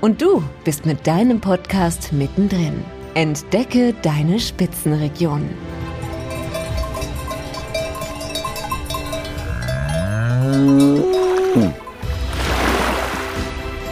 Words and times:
Und 0.00 0.22
du 0.22 0.42
bist 0.64 0.86
mit 0.86 1.06
deinem 1.06 1.40
Podcast 1.40 2.12
mittendrin. 2.12 2.82
Entdecke 3.12 3.94
deine 4.00 4.40
Spitzenregion. 4.40 5.50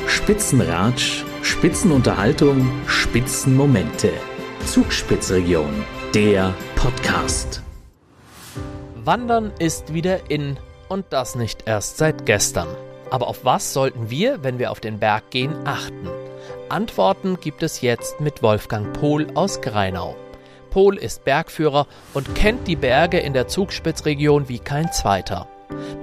Spitzenratsch, 0.07 1.25
Spitzenunterhaltung, 1.43 2.71
Spitzenmomente. 2.87 4.11
Zugspitzregion, 4.65 5.85
der 6.15 6.55
Podcast. 6.75 7.63
Wandern 9.05 9.53
ist 9.59 9.93
wieder 9.93 10.31
in 10.31 10.59
und 10.89 11.07
das 11.11 11.35
nicht 11.35 11.67
erst 11.67 11.99
seit 11.99 12.25
gestern. 12.25 12.69
Aber 13.11 13.29
auf 13.29 13.45
was 13.45 13.73
sollten 13.73 14.11
wir, 14.11 14.43
wenn 14.43 14.59
wir 14.59 14.71
auf 14.71 14.81
den 14.81 14.99
Berg 14.99 15.31
gehen, 15.31 15.55
achten? 15.67 16.09
Antworten 16.69 17.39
gibt 17.41 17.63
es 17.63 17.81
jetzt 17.81 18.21
mit 18.21 18.43
Wolfgang 18.43 18.93
Pohl 18.93 19.27
aus 19.35 19.61
Greinau. 19.61 20.15
Pohl 20.71 20.99
ist 20.99 21.25
Bergführer 21.25 21.87
und 22.13 22.35
kennt 22.35 22.69
die 22.69 22.77
Berge 22.77 23.19
in 23.19 23.33
der 23.33 23.49
Zugspitzregion 23.49 24.49
wie 24.49 24.59
kein 24.59 24.93
zweiter. 24.93 25.49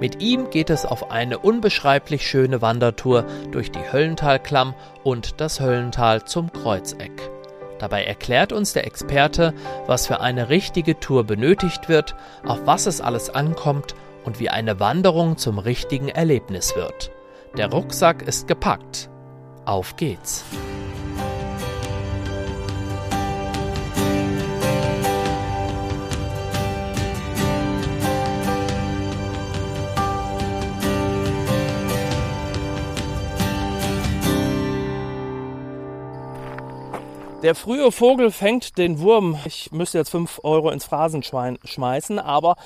Mit 0.00 0.20
ihm 0.20 0.50
geht 0.50 0.70
es 0.70 0.84
auf 0.84 1.10
eine 1.10 1.38
unbeschreiblich 1.38 2.26
schöne 2.26 2.62
Wandertour 2.62 3.24
durch 3.52 3.70
die 3.70 3.92
Höllentalklamm 3.92 4.74
und 5.04 5.40
das 5.40 5.60
Höllental 5.60 6.24
zum 6.24 6.52
Kreuzeck. 6.52 7.30
Dabei 7.78 8.04
erklärt 8.04 8.52
uns 8.52 8.72
der 8.72 8.86
Experte, 8.86 9.54
was 9.86 10.06
für 10.06 10.20
eine 10.20 10.48
richtige 10.48 10.98
Tour 10.98 11.24
benötigt 11.24 11.88
wird, 11.88 12.16
auf 12.44 12.60
was 12.64 12.86
es 12.86 13.00
alles 13.00 13.30
ankommt 13.30 13.94
und 14.26 14.40
wie 14.40 14.50
eine 14.50 14.78
Wanderung 14.80 15.38
zum 15.38 15.58
richtigen 15.58 16.08
Erlebnis 16.08 16.76
wird. 16.76 17.10
Der 17.56 17.70
Rucksack 17.70 18.22
ist 18.22 18.46
gepackt. 18.46 19.08
Auf 19.64 19.96
geht's! 19.96 20.44
Der 37.46 37.54
frühe 37.54 37.92
Vogel 37.92 38.32
fängt 38.32 38.76
den 38.76 38.98
Wurm. 38.98 39.38
Ich 39.44 39.70
müsste 39.70 39.98
jetzt 39.98 40.10
5 40.10 40.40
Euro 40.42 40.72
ins 40.72 40.84
Phrasenschwein 40.84 41.60
schmeißen, 41.64 42.18
aber 42.18 42.56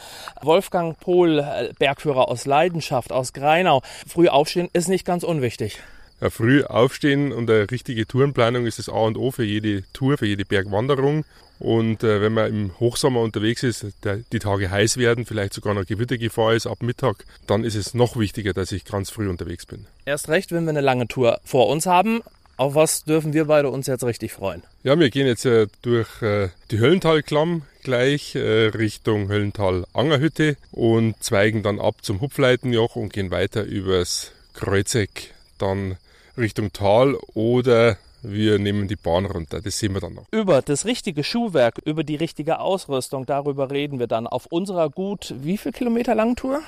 Wolfgang 0.40 0.98
Pohl, 0.98 1.40
äh, 1.40 1.74
Bergführer 1.78 2.28
aus 2.28 2.46
Leidenschaft, 2.46 3.12
aus 3.12 3.34
Greinau, 3.34 3.82
früh 4.08 4.28
aufstehen 4.28 4.70
ist 4.72 4.88
nicht 4.88 5.04
ganz 5.04 5.22
unwichtig. 5.22 5.80
Ja, 6.22 6.30
früh 6.30 6.64
aufstehen 6.64 7.30
und 7.30 7.50
eine 7.50 7.70
richtige 7.70 8.06
Tourenplanung 8.06 8.64
ist 8.64 8.78
das 8.78 8.88
A 8.88 9.00
und 9.00 9.18
O 9.18 9.30
für 9.30 9.44
jede 9.44 9.82
Tour, 9.92 10.16
für 10.16 10.24
jede 10.24 10.46
Bergwanderung. 10.46 11.26
Und 11.58 12.02
äh, 12.02 12.22
wenn 12.22 12.32
man 12.32 12.46
im 12.46 12.80
Hochsommer 12.80 13.20
unterwegs 13.20 13.62
ist, 13.62 13.84
der, 14.02 14.20
die 14.32 14.38
Tage 14.38 14.70
heiß 14.70 14.96
werden, 14.96 15.26
vielleicht 15.26 15.52
sogar 15.52 15.74
noch 15.74 15.84
Gewittergefahr 15.84 16.54
ist 16.54 16.66
ab 16.66 16.82
Mittag, 16.82 17.26
dann 17.46 17.64
ist 17.64 17.74
es 17.74 17.92
noch 17.92 18.16
wichtiger, 18.16 18.54
dass 18.54 18.72
ich 18.72 18.86
ganz 18.86 19.10
früh 19.10 19.28
unterwegs 19.28 19.66
bin. 19.66 19.84
Erst 20.06 20.30
recht, 20.30 20.52
wenn 20.52 20.64
wir 20.64 20.70
eine 20.70 20.80
lange 20.80 21.06
Tour 21.06 21.38
vor 21.44 21.68
uns 21.68 21.84
haben. 21.84 22.22
Auf 22.60 22.74
was 22.74 23.04
dürfen 23.04 23.32
wir 23.32 23.46
beide 23.46 23.70
uns 23.70 23.86
jetzt 23.86 24.04
richtig 24.04 24.34
freuen? 24.34 24.62
Ja, 24.82 24.98
wir 24.98 25.08
gehen 25.08 25.26
jetzt 25.26 25.46
äh, 25.46 25.66
durch 25.80 26.20
äh, 26.20 26.50
die 26.70 26.78
Höllentalklamm 26.78 27.62
gleich 27.82 28.34
äh, 28.34 28.66
Richtung 28.66 29.30
Höllental-Angerhütte 29.30 30.58
und 30.70 31.14
zweigen 31.24 31.62
dann 31.62 31.80
ab 31.80 31.94
zum 32.02 32.20
Hupfleitenjoch 32.20 32.96
und 32.96 33.14
gehen 33.14 33.30
weiter 33.30 33.62
übers 33.62 34.32
Kreuzeck, 34.52 35.32
dann 35.56 35.96
Richtung 36.36 36.70
Tal 36.74 37.14
oder 37.32 37.96
wir 38.20 38.58
nehmen 38.58 38.88
die 38.88 38.96
Bahn 38.96 39.24
runter. 39.24 39.62
Das 39.62 39.78
sehen 39.78 39.94
wir 39.94 40.02
dann 40.02 40.12
noch. 40.12 40.26
Über 40.30 40.60
das 40.60 40.84
richtige 40.84 41.24
Schuhwerk, 41.24 41.78
über 41.86 42.04
die 42.04 42.16
richtige 42.16 42.60
Ausrüstung, 42.60 43.24
darüber 43.24 43.70
reden 43.70 43.98
wir 43.98 44.06
dann 44.06 44.26
auf 44.26 44.44
unserer 44.44 44.90
gut 44.90 45.34
wie 45.38 45.56
viel 45.56 45.72
Kilometer 45.72 46.14
langen 46.14 46.36
Tour? 46.36 46.60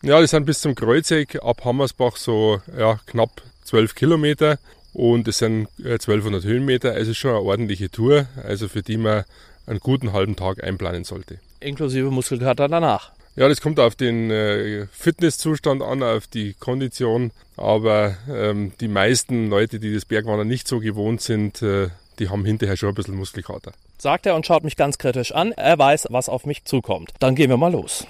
Ja, 0.00 0.20
das 0.20 0.30
sind 0.30 0.46
bis 0.46 0.60
zum 0.60 0.76
Kreuzeck 0.76 1.42
ab 1.42 1.64
Hammersbach 1.64 2.18
so 2.18 2.60
ja, 2.78 3.00
knapp 3.06 3.42
12 3.64 3.96
Kilometer 3.96 4.58
und 4.94 5.28
es 5.28 5.38
sind 5.38 5.68
1200 5.78 6.44
Höhenmeter, 6.44 6.92
also 6.92 7.12
schon 7.12 7.32
eine 7.32 7.40
ordentliche 7.40 7.90
Tour, 7.90 8.26
also 8.42 8.68
für 8.68 8.82
die 8.82 8.96
man 8.96 9.24
einen 9.66 9.80
guten 9.80 10.12
halben 10.12 10.36
Tag 10.36 10.62
einplanen 10.62 11.04
sollte. 11.04 11.38
Inklusive 11.60 12.10
Muskelkater 12.10 12.68
danach. 12.68 13.12
Ja, 13.36 13.48
das 13.48 13.60
kommt 13.60 13.80
auf 13.80 13.96
den 13.96 14.30
äh, 14.30 14.86
Fitnesszustand 14.92 15.82
an, 15.82 16.04
auf 16.04 16.28
die 16.28 16.54
Kondition, 16.54 17.32
aber 17.56 18.16
ähm, 18.30 18.72
die 18.80 18.86
meisten 18.86 19.50
Leute, 19.50 19.80
die 19.80 19.92
das 19.92 20.04
Bergwandern 20.04 20.46
nicht 20.46 20.68
so 20.68 20.78
gewohnt 20.78 21.20
sind, 21.20 21.60
äh, 21.60 21.88
die 22.20 22.28
haben 22.28 22.44
hinterher 22.44 22.76
schon 22.76 22.90
ein 22.90 22.94
bisschen 22.94 23.16
Muskelkater. 23.16 23.72
Sagt 23.98 24.26
er 24.26 24.36
und 24.36 24.46
schaut 24.46 24.62
mich 24.62 24.76
ganz 24.76 24.98
kritisch 24.98 25.32
an. 25.32 25.50
Er 25.52 25.76
weiß, 25.76 26.06
was 26.10 26.28
auf 26.28 26.46
mich 26.46 26.64
zukommt. 26.64 27.12
Dann 27.18 27.34
gehen 27.34 27.50
wir 27.50 27.56
mal 27.56 27.72
los. 27.72 28.06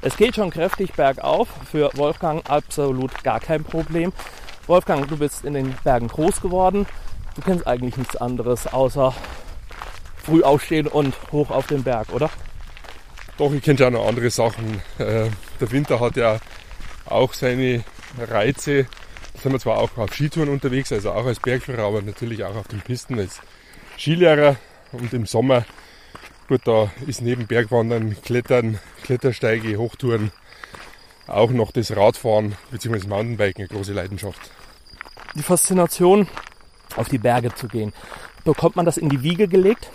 Es 0.00 0.16
geht 0.16 0.36
schon 0.36 0.50
kräftig 0.50 0.92
bergauf. 0.92 1.48
Für 1.70 1.90
Wolfgang 1.94 2.48
absolut 2.48 3.24
gar 3.24 3.40
kein 3.40 3.64
Problem. 3.64 4.12
Wolfgang, 4.66 5.08
du 5.08 5.16
bist 5.16 5.44
in 5.44 5.54
den 5.54 5.74
Bergen 5.82 6.08
groß 6.08 6.40
geworden. 6.40 6.86
Du 7.34 7.42
kennst 7.42 7.66
eigentlich 7.66 7.96
nichts 7.96 8.16
anderes 8.16 8.66
außer 8.66 9.14
früh 10.22 10.42
aufstehen 10.42 10.86
und 10.86 11.14
hoch 11.32 11.50
auf 11.50 11.66
den 11.66 11.82
Berg, 11.82 12.12
oder? 12.12 12.30
Doch, 13.38 13.52
ich 13.52 13.62
kenne 13.62 13.78
ja 13.78 13.90
noch 13.90 14.06
andere 14.06 14.30
Sachen. 14.30 14.82
Äh, 14.98 15.30
der 15.60 15.70
Winter 15.70 16.00
hat 16.00 16.16
ja 16.16 16.38
auch 17.06 17.32
seine 17.32 17.84
Reize. 18.18 18.86
Da 19.34 19.40
sind 19.40 19.52
wir 19.52 19.60
zwar 19.60 19.78
auch 19.78 19.96
auf 19.96 20.12
Skitouren 20.12 20.48
unterwegs, 20.48 20.92
also 20.92 21.12
auch 21.12 21.24
als 21.24 21.40
Bergführer, 21.40 21.84
aber 21.84 22.02
natürlich 22.02 22.44
auch 22.44 22.56
auf 22.56 22.68
den 22.68 22.80
Pisten 22.80 23.18
als 23.18 23.40
Skilehrer. 23.96 24.56
Und 24.92 25.12
im 25.12 25.26
Sommer 25.26 25.64
Gut, 26.48 26.62
da 26.64 26.90
ist 27.06 27.20
neben 27.20 27.46
Bergwandern, 27.46 28.16
Klettern, 28.22 28.78
Klettersteige, 29.02 29.76
Hochtouren 29.76 30.32
auch 31.26 31.50
noch 31.50 31.72
das 31.72 31.94
Radfahren 31.94 32.56
bzw. 32.70 33.06
Mountainbiken 33.06 33.64
eine 33.64 33.68
große 33.68 33.92
Leidenschaft. 33.92 34.50
Die 35.34 35.42
Faszination, 35.42 36.26
auf 36.96 37.10
die 37.10 37.18
Berge 37.18 37.54
zu 37.54 37.68
gehen. 37.68 37.92
Bekommt 38.44 38.76
man 38.76 38.86
das 38.86 38.96
in 38.96 39.10
die 39.10 39.22
Wiege 39.22 39.46
gelegt? 39.46 39.90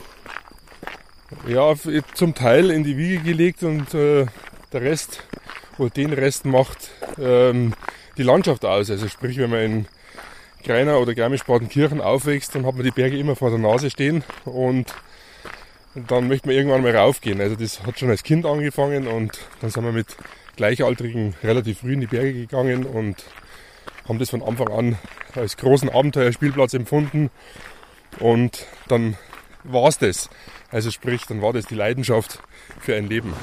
Ja, 1.47 1.73
zum 2.13 2.35
Teil 2.35 2.69
in 2.69 2.83
die 2.83 2.97
Wiege 2.97 3.23
gelegt 3.23 3.63
und 3.63 3.91
äh, 3.95 4.27
der 4.71 4.81
Rest 4.81 5.23
oder 5.79 5.89
den 5.89 6.13
Rest 6.13 6.45
macht 6.45 6.91
ähm, 7.19 7.73
die 8.15 8.23
Landschaft 8.23 8.63
aus. 8.63 8.91
Also 8.91 9.07
sprich, 9.07 9.39
wenn 9.39 9.49
man 9.49 9.59
in 9.59 9.87
Greiner 10.63 10.99
oder 10.99 11.15
Garmisch-Partenkirchen 11.15 11.99
aufwächst, 11.99 12.53
dann 12.53 12.67
hat 12.67 12.75
man 12.75 12.83
die 12.83 12.91
Berge 12.91 13.17
immer 13.17 13.35
vor 13.35 13.49
der 13.49 13.57
Nase 13.57 13.89
stehen 13.89 14.23
und 14.45 14.93
und 15.95 16.09
dann 16.09 16.27
möchte 16.27 16.47
man 16.47 16.55
irgendwann 16.55 16.81
mal 16.81 16.95
raufgehen. 16.95 17.39
Also 17.41 17.55
das 17.55 17.83
hat 17.85 17.99
schon 17.99 18.09
als 18.09 18.23
Kind 18.23 18.45
angefangen 18.45 19.07
und 19.07 19.39
dann 19.61 19.69
sind 19.69 19.83
wir 19.83 19.91
mit 19.91 20.17
Gleichaltrigen 20.55 21.35
relativ 21.43 21.79
früh 21.79 21.93
in 21.93 22.01
die 22.01 22.07
Berge 22.07 22.33
gegangen 22.33 22.85
und 22.85 23.23
haben 24.07 24.19
das 24.19 24.29
von 24.29 24.41
Anfang 24.41 24.69
an 24.69 24.97
als 25.35 25.57
großen 25.57 25.89
Abenteuerspielplatz 25.89 26.73
empfunden. 26.73 27.29
Und 28.19 28.65
dann 28.87 29.17
war 29.63 29.87
es 29.87 29.97
das. 29.97 30.29
Also 30.69 30.91
sprich, 30.91 31.23
dann 31.27 31.41
war 31.41 31.53
das 31.53 31.65
die 31.65 31.75
Leidenschaft 31.75 32.39
für 32.79 32.95
ein 32.95 33.07
Leben. 33.07 33.33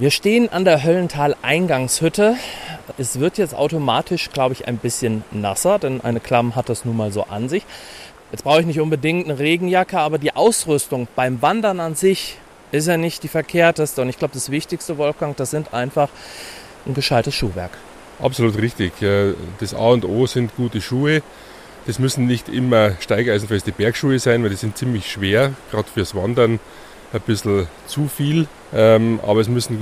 Wir 0.00 0.10
stehen 0.10 0.48
an 0.48 0.64
der 0.64 0.82
Höllental-Eingangshütte. 0.82 2.34
Es 2.96 3.20
wird 3.20 3.36
jetzt 3.36 3.54
automatisch, 3.54 4.30
glaube 4.30 4.54
ich, 4.54 4.66
ein 4.66 4.78
bisschen 4.78 5.24
nasser, 5.30 5.78
denn 5.78 6.00
eine 6.00 6.20
Klamm 6.20 6.56
hat 6.56 6.70
das 6.70 6.86
nun 6.86 6.96
mal 6.96 7.12
so 7.12 7.24
an 7.24 7.50
sich. 7.50 7.66
Jetzt 8.32 8.44
brauche 8.44 8.60
ich 8.60 8.66
nicht 8.66 8.80
unbedingt 8.80 9.26
eine 9.26 9.38
Regenjacke, 9.38 9.98
aber 9.98 10.16
die 10.16 10.34
Ausrüstung 10.34 11.06
beim 11.16 11.42
Wandern 11.42 11.80
an 11.80 11.96
sich 11.96 12.38
ist 12.72 12.88
ja 12.88 12.96
nicht 12.96 13.24
die 13.24 13.28
verkehrteste. 13.28 14.00
Und 14.00 14.08
ich 14.08 14.16
glaube, 14.16 14.32
das 14.32 14.50
Wichtigste, 14.50 14.96
Wolfgang, 14.96 15.36
das 15.36 15.50
sind 15.50 15.74
einfach 15.74 16.08
ein 16.86 16.94
gescheites 16.94 17.34
Schuhwerk. 17.34 17.72
Absolut 18.22 18.56
richtig. 18.56 18.94
Das 19.58 19.74
A 19.74 19.88
und 19.88 20.06
O 20.06 20.26
sind 20.26 20.56
gute 20.56 20.80
Schuhe. 20.80 21.20
Das 21.86 21.98
müssen 21.98 22.26
nicht 22.26 22.48
immer 22.48 22.92
steigeisenfeste 23.00 23.72
Bergschuhe 23.72 24.18
sein, 24.18 24.42
weil 24.42 24.48
die 24.48 24.56
sind 24.56 24.78
ziemlich 24.78 25.12
schwer, 25.12 25.52
gerade 25.70 25.90
fürs 25.92 26.14
Wandern 26.14 26.58
ein 27.12 27.20
bisschen 27.20 27.68
zu 27.86 28.08
viel. 28.08 28.48
Ähm, 28.72 29.20
aber 29.26 29.40
es 29.40 29.48
müssen 29.48 29.78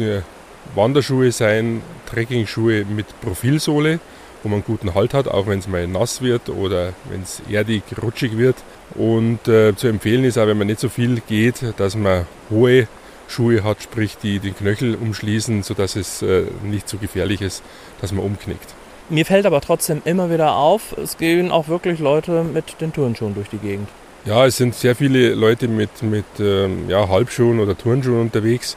Wanderschuhe 0.74 1.32
sein, 1.32 1.82
Trekkingschuhe 2.06 2.84
mit 2.84 3.06
Profilsohle, 3.20 4.00
wo 4.42 4.48
man 4.48 4.62
guten 4.62 4.94
Halt 4.94 5.14
hat, 5.14 5.28
auch 5.28 5.46
wenn 5.46 5.58
es 5.58 5.68
mal 5.68 5.86
nass 5.86 6.22
wird 6.22 6.48
oder 6.48 6.92
wenn 7.10 7.22
es 7.22 7.42
erdig, 7.50 7.82
rutschig 8.00 8.36
wird. 8.38 8.56
Und 8.94 9.48
äh, 9.48 9.74
zu 9.74 9.88
empfehlen 9.88 10.24
ist 10.24 10.38
auch, 10.38 10.46
wenn 10.46 10.58
man 10.58 10.66
nicht 10.66 10.80
so 10.80 10.88
viel 10.88 11.20
geht, 11.26 11.74
dass 11.76 11.96
man 11.96 12.26
hohe 12.50 12.88
Schuhe 13.28 13.62
hat, 13.62 13.82
sprich 13.82 14.16
die 14.16 14.38
den 14.38 14.56
Knöchel 14.56 14.94
umschließen, 14.94 15.62
sodass 15.62 15.96
es 15.96 16.22
äh, 16.22 16.44
nicht 16.62 16.88
so 16.88 16.96
gefährlich 16.96 17.42
ist, 17.42 17.62
dass 18.00 18.12
man 18.12 18.24
umknickt. 18.24 18.74
Mir 19.10 19.24
fällt 19.24 19.46
aber 19.46 19.60
trotzdem 19.60 20.02
immer 20.04 20.30
wieder 20.30 20.54
auf, 20.54 20.96
es 20.96 21.16
gehen 21.16 21.50
auch 21.50 21.68
wirklich 21.68 21.98
Leute 21.98 22.44
mit 22.44 22.80
den 22.80 22.92
Turnschuhen 22.92 23.34
durch 23.34 23.48
die 23.48 23.58
Gegend. 23.58 23.88
Ja, 24.24 24.46
es 24.46 24.56
sind 24.56 24.74
sehr 24.74 24.94
viele 24.94 25.34
Leute 25.34 25.68
mit, 25.68 26.02
mit 26.02 26.24
ähm, 26.38 26.88
ja, 26.88 27.08
Halbschuhen 27.08 27.60
oder 27.60 27.78
Turnschuhen 27.78 28.20
unterwegs. 28.20 28.76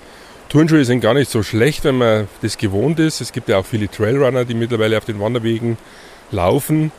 Turnschuhe 0.49 0.85
sind 0.85 1.01
gar 1.01 1.13
nicht 1.13 1.31
so 1.31 1.43
schlecht, 1.43 1.83
wenn 1.83 1.97
man 1.97 2.27
das 2.41 2.57
gewohnt 2.57 2.99
ist. 2.99 3.21
Es 3.21 3.31
gibt 3.31 3.49
ja 3.49 3.57
auch 3.57 3.65
viele 3.65 3.89
Trailrunner, 3.89 4.45
die 4.45 4.53
mittlerweile 4.53 4.97
auf 4.97 5.05
den 5.05 5.19
Wanderwegen 5.19 5.77
laufen. 6.31 6.91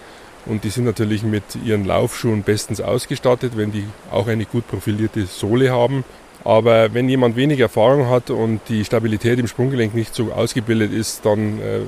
Und 0.44 0.64
die 0.64 0.70
sind 0.70 0.84
natürlich 0.84 1.22
mit 1.22 1.44
ihren 1.64 1.84
Laufschuhen 1.84 2.42
bestens 2.42 2.80
ausgestattet, 2.80 3.52
wenn 3.56 3.70
die 3.70 3.84
auch 4.10 4.26
eine 4.26 4.44
gut 4.44 4.66
profilierte 4.66 5.26
Sohle 5.26 5.70
haben. 5.70 6.04
Aber 6.44 6.92
wenn 6.92 7.08
jemand 7.08 7.36
wenig 7.36 7.60
Erfahrung 7.60 8.08
hat 8.08 8.30
und 8.30 8.60
die 8.68 8.84
Stabilität 8.84 9.38
im 9.38 9.46
Sprunggelenk 9.46 9.94
nicht 9.94 10.14
so 10.14 10.32
ausgebildet 10.32 10.92
ist, 10.92 11.24
dann 11.24 11.60
äh, 11.60 11.80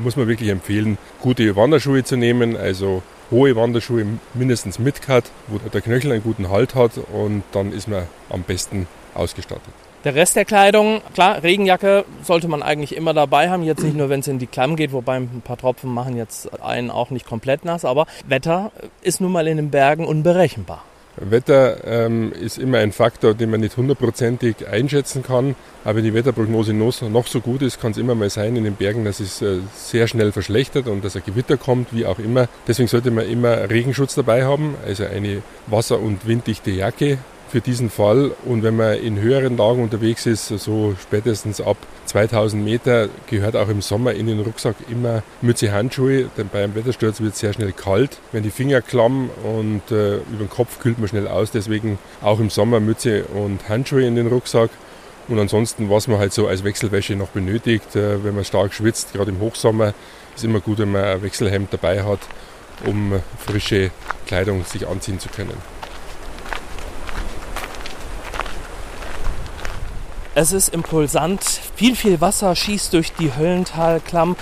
muss 0.00 0.16
man 0.16 0.28
wirklich 0.28 0.50
empfehlen, 0.50 0.98
gute 1.20 1.56
Wanderschuhe 1.56 2.04
zu 2.04 2.16
nehmen, 2.16 2.56
also 2.56 3.02
hohe 3.30 3.56
Wanderschuhe 3.56 4.06
mindestens 4.34 4.78
mit 4.78 5.02
Cut, 5.02 5.24
wo 5.48 5.58
der 5.58 5.80
Knöchel 5.80 6.12
einen 6.12 6.22
guten 6.22 6.50
Halt 6.50 6.74
hat 6.74 6.92
und 7.12 7.42
dann 7.52 7.72
ist 7.72 7.88
man 7.88 8.04
am 8.30 8.42
besten 8.42 8.86
ausgestattet. 9.14 9.72
Der 10.04 10.14
Rest 10.14 10.36
der 10.36 10.44
Kleidung, 10.44 11.00
klar, 11.14 11.42
Regenjacke 11.42 12.04
sollte 12.22 12.46
man 12.46 12.62
eigentlich 12.62 12.94
immer 12.94 13.14
dabei 13.14 13.48
haben. 13.48 13.62
Jetzt 13.62 13.82
nicht 13.82 13.96
nur, 13.96 14.10
wenn 14.10 14.20
es 14.20 14.28
in 14.28 14.38
die 14.38 14.46
Klamm 14.46 14.76
geht, 14.76 14.92
wobei 14.92 15.16
ein 15.16 15.40
paar 15.42 15.56
Tropfen 15.56 15.92
machen 15.92 16.18
jetzt 16.18 16.62
einen 16.62 16.90
auch 16.90 17.08
nicht 17.08 17.24
komplett 17.26 17.64
nass, 17.64 17.86
aber 17.86 18.06
Wetter 18.26 18.70
ist 19.00 19.22
nun 19.22 19.32
mal 19.32 19.48
in 19.48 19.56
den 19.56 19.70
Bergen 19.70 20.04
unberechenbar. 20.04 20.84
Wetter 21.16 21.84
ähm, 21.84 22.32
ist 22.32 22.58
immer 22.58 22.78
ein 22.78 22.92
Faktor, 22.92 23.34
den 23.34 23.50
man 23.50 23.60
nicht 23.60 23.76
hundertprozentig 23.76 24.68
einschätzen 24.68 25.22
kann. 25.22 25.54
Aber 25.84 25.96
wenn 25.96 26.04
die 26.04 26.14
Wetterprognose 26.14 26.72
noch 26.72 27.26
so 27.26 27.40
gut 27.40 27.62
ist, 27.62 27.80
kann 27.80 27.92
es 27.92 27.98
immer 27.98 28.14
mal 28.14 28.30
sein 28.30 28.56
in 28.56 28.64
den 28.64 28.74
Bergen, 28.74 29.04
dass 29.04 29.20
es 29.20 29.42
äh, 29.42 29.58
sehr 29.74 30.08
schnell 30.08 30.32
verschlechtert 30.32 30.88
und 30.88 31.04
dass 31.04 31.16
ein 31.16 31.22
Gewitter 31.24 31.56
kommt, 31.56 31.92
wie 31.92 32.06
auch 32.06 32.18
immer. 32.18 32.48
Deswegen 32.66 32.88
sollte 32.88 33.10
man 33.10 33.28
immer 33.28 33.70
Regenschutz 33.70 34.14
dabei 34.14 34.44
haben, 34.44 34.74
also 34.86 35.04
eine 35.04 35.42
wasser- 35.66 36.00
und 36.00 36.26
winddichte 36.26 36.70
Jacke, 36.70 37.18
für 37.54 37.60
diesen 37.60 37.88
Fall. 37.88 38.32
Und 38.44 38.64
wenn 38.64 38.74
man 38.74 38.94
in 38.94 39.20
höheren 39.20 39.56
Lagen 39.56 39.80
unterwegs 39.80 40.26
ist, 40.26 40.48
so 40.48 40.96
spätestens 41.00 41.60
ab 41.60 41.76
2000 42.06 42.64
Meter, 42.64 43.08
gehört 43.28 43.54
auch 43.54 43.68
im 43.68 43.80
Sommer 43.80 44.12
in 44.12 44.26
den 44.26 44.40
Rucksack 44.40 44.74
immer 44.90 45.22
Mütze, 45.40 45.70
Handschuhe, 45.70 46.30
denn 46.36 46.48
beim 46.52 46.74
Wettersturz 46.74 47.20
wird 47.20 47.34
es 47.34 47.38
sehr 47.38 47.52
schnell 47.52 47.70
kalt. 47.70 48.18
Wenn 48.32 48.42
die 48.42 48.50
Finger 48.50 48.82
klamm 48.82 49.30
und 49.44 49.82
äh, 49.92 50.16
über 50.16 50.38
den 50.40 50.50
Kopf 50.50 50.80
kühlt 50.80 50.98
man 50.98 51.06
schnell 51.06 51.28
aus, 51.28 51.52
deswegen 51.52 52.00
auch 52.22 52.40
im 52.40 52.50
Sommer 52.50 52.80
Mütze 52.80 53.22
und 53.26 53.68
Handschuhe 53.68 54.04
in 54.04 54.16
den 54.16 54.26
Rucksack. 54.26 54.70
Und 55.28 55.38
ansonsten, 55.38 55.88
was 55.88 56.08
man 56.08 56.18
halt 56.18 56.32
so 56.32 56.48
als 56.48 56.64
Wechselwäsche 56.64 57.14
noch 57.14 57.28
benötigt, 57.28 57.94
äh, 57.94 58.24
wenn 58.24 58.34
man 58.34 58.44
stark 58.44 58.74
schwitzt, 58.74 59.12
gerade 59.12 59.30
im 59.30 59.38
Hochsommer, 59.38 59.94
ist 60.34 60.42
immer 60.42 60.58
gut, 60.58 60.78
wenn 60.78 60.90
man 60.90 61.04
ein 61.04 61.22
Wechselhemd 61.22 61.72
dabei 61.72 62.02
hat, 62.02 62.18
um 62.84 63.22
frische 63.38 63.92
Kleidung 64.26 64.64
sich 64.64 64.88
anziehen 64.88 65.20
zu 65.20 65.28
können. 65.28 65.73
Es 70.36 70.50
ist 70.50 70.74
impulsant, 70.74 71.44
viel, 71.76 71.94
viel 71.94 72.20
Wasser 72.20 72.56
schießt 72.56 72.92
durch 72.92 73.12
die 73.12 73.36
Höllentalklamm. 73.36 74.34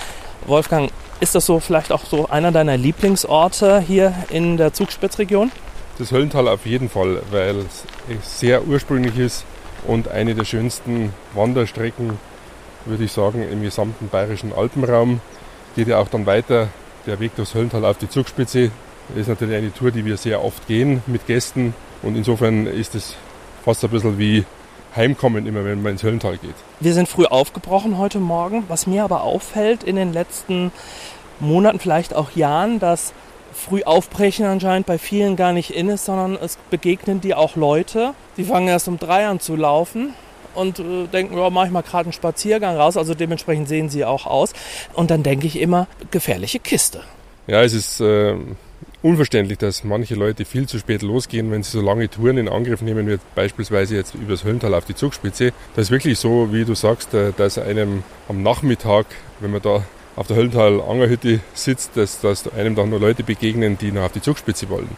Wolfgang, 0.47 0.89
ist 1.19 1.35
das 1.35 1.45
so 1.45 1.59
vielleicht 1.59 1.91
auch 1.91 2.03
so 2.05 2.27
einer 2.29 2.51
deiner 2.51 2.77
Lieblingsorte 2.77 3.79
hier 3.79 4.15
in 4.31 4.57
der 4.57 4.73
Zugspitzregion? 4.73 5.51
Das 5.99 6.11
Höllental 6.11 6.47
auf 6.47 6.65
jeden 6.65 6.89
Fall, 6.89 7.21
weil 7.29 7.57
es 7.59 8.39
sehr 8.39 8.67
ursprünglich 8.67 9.19
ist 9.19 9.45
und 9.85 10.07
eine 10.07 10.33
der 10.33 10.45
schönsten 10.45 11.13
Wanderstrecken, 11.35 12.17
würde 12.85 13.03
ich 13.03 13.11
sagen, 13.11 13.47
im 13.47 13.61
gesamten 13.61 14.09
bayerischen 14.09 14.51
Alpenraum. 14.51 15.21
Geht 15.75 15.89
ja 15.89 15.99
auch 15.99 16.07
dann 16.07 16.25
weiter 16.25 16.69
der 17.05 17.19
Weg 17.19 17.35
durchs 17.35 17.53
Höllental 17.53 17.85
auf 17.85 17.99
die 17.99 18.09
Zugspitze. 18.09 18.71
Ist 19.15 19.27
natürlich 19.27 19.57
eine 19.57 19.71
Tour, 19.71 19.91
die 19.91 20.03
wir 20.05 20.17
sehr 20.17 20.43
oft 20.43 20.65
gehen 20.67 21.03
mit 21.05 21.27
Gästen 21.27 21.75
und 22.01 22.15
insofern 22.15 22.65
ist 22.65 22.95
es 22.95 23.15
fast 23.63 23.83
ein 23.83 23.91
bisschen 23.91 24.17
wie 24.17 24.43
heimkommen, 24.95 25.47
immer 25.47 25.65
wenn 25.65 25.81
man 25.81 25.93
ins 25.93 26.03
Höllental 26.03 26.37
geht. 26.37 26.55
Wir 26.79 26.93
sind 26.93 27.07
früh 27.07 27.25
aufgebrochen 27.25 27.97
heute 27.97 28.19
Morgen. 28.19 28.63
Was 28.67 28.87
mir 28.87 29.03
aber 29.03 29.23
auffällt 29.23 29.83
in 29.83 29.95
den 29.95 30.13
letzten 30.13 30.71
Monaten, 31.39 31.79
vielleicht 31.79 32.15
auch 32.15 32.31
Jahren, 32.31 32.79
dass 32.79 33.13
früh 33.53 33.83
aufbrechen 33.83 34.45
anscheinend 34.45 34.87
bei 34.87 34.97
vielen 34.97 35.35
gar 35.35 35.53
nicht 35.53 35.71
in 35.71 35.89
ist, 35.89 36.05
sondern 36.05 36.35
es 36.35 36.57
begegnen 36.69 37.21
dir 37.21 37.37
auch 37.37 37.55
Leute, 37.55 38.13
die 38.37 38.43
fangen 38.43 38.67
erst 38.67 38.87
um 38.87 38.97
drei 38.97 39.27
an 39.27 39.39
zu 39.39 39.55
laufen 39.55 40.13
und 40.55 40.79
äh, 40.79 41.07
denken, 41.07 41.37
ja, 41.37 41.49
mach 41.49 41.65
ich 41.65 41.71
mal 41.71 41.81
gerade 41.81 42.05
einen 42.05 42.13
Spaziergang 42.13 42.77
raus. 42.77 42.97
Also 42.97 43.13
dementsprechend 43.13 43.67
sehen 43.67 43.89
sie 43.89 44.05
auch 44.05 44.25
aus. 44.25 44.53
Und 44.93 45.11
dann 45.11 45.23
denke 45.23 45.47
ich 45.47 45.59
immer, 45.59 45.87
gefährliche 46.11 46.59
Kiste. 46.59 47.01
Ja, 47.47 47.63
es 47.63 47.73
ist 47.73 47.99
äh, 47.99 48.35
unverständlich, 49.03 49.57
dass 49.59 49.83
manche 49.83 50.15
Leute 50.15 50.45
viel 50.45 50.67
zu 50.67 50.79
spät 50.79 51.01
losgehen, 51.03 51.51
wenn 51.51 51.61
sie 51.61 51.71
so 51.71 51.81
lange 51.81 52.09
Touren 52.09 52.37
in 52.37 52.47
Angriff 52.47 52.81
nehmen, 52.81 53.07
wie 53.07 53.19
beispielsweise 53.35 53.95
jetzt 53.95 54.15
übers 54.15 54.43
Höllental 54.45 54.73
auf 54.73 54.85
die 54.85 54.95
Zugspitze. 54.95 55.51
Das 55.75 55.85
ist 55.85 55.91
wirklich 55.91 56.17
so, 56.17 56.51
wie 56.51 56.65
du 56.65 56.73
sagst, 56.73 57.13
äh, 57.13 57.33
dass 57.35 57.57
einem 57.57 58.03
am 58.29 58.41
Nachmittag, 58.41 59.05
wenn 59.39 59.51
man 59.51 59.61
da 59.61 59.83
auf 60.15 60.27
der 60.27 60.37
Höllental 60.37 60.81
Angerhütte 60.81 61.41
sitzt, 61.53 61.97
dass, 61.97 62.21
dass 62.21 62.51
einem 62.53 62.75
dann 62.75 62.89
nur 62.89 62.99
Leute 62.99 63.23
begegnen, 63.23 63.77
die 63.77 63.91
noch 63.91 64.03
auf 64.03 64.11
die 64.13 64.21
Zugspitze 64.21 64.69
wollen. 64.69 64.89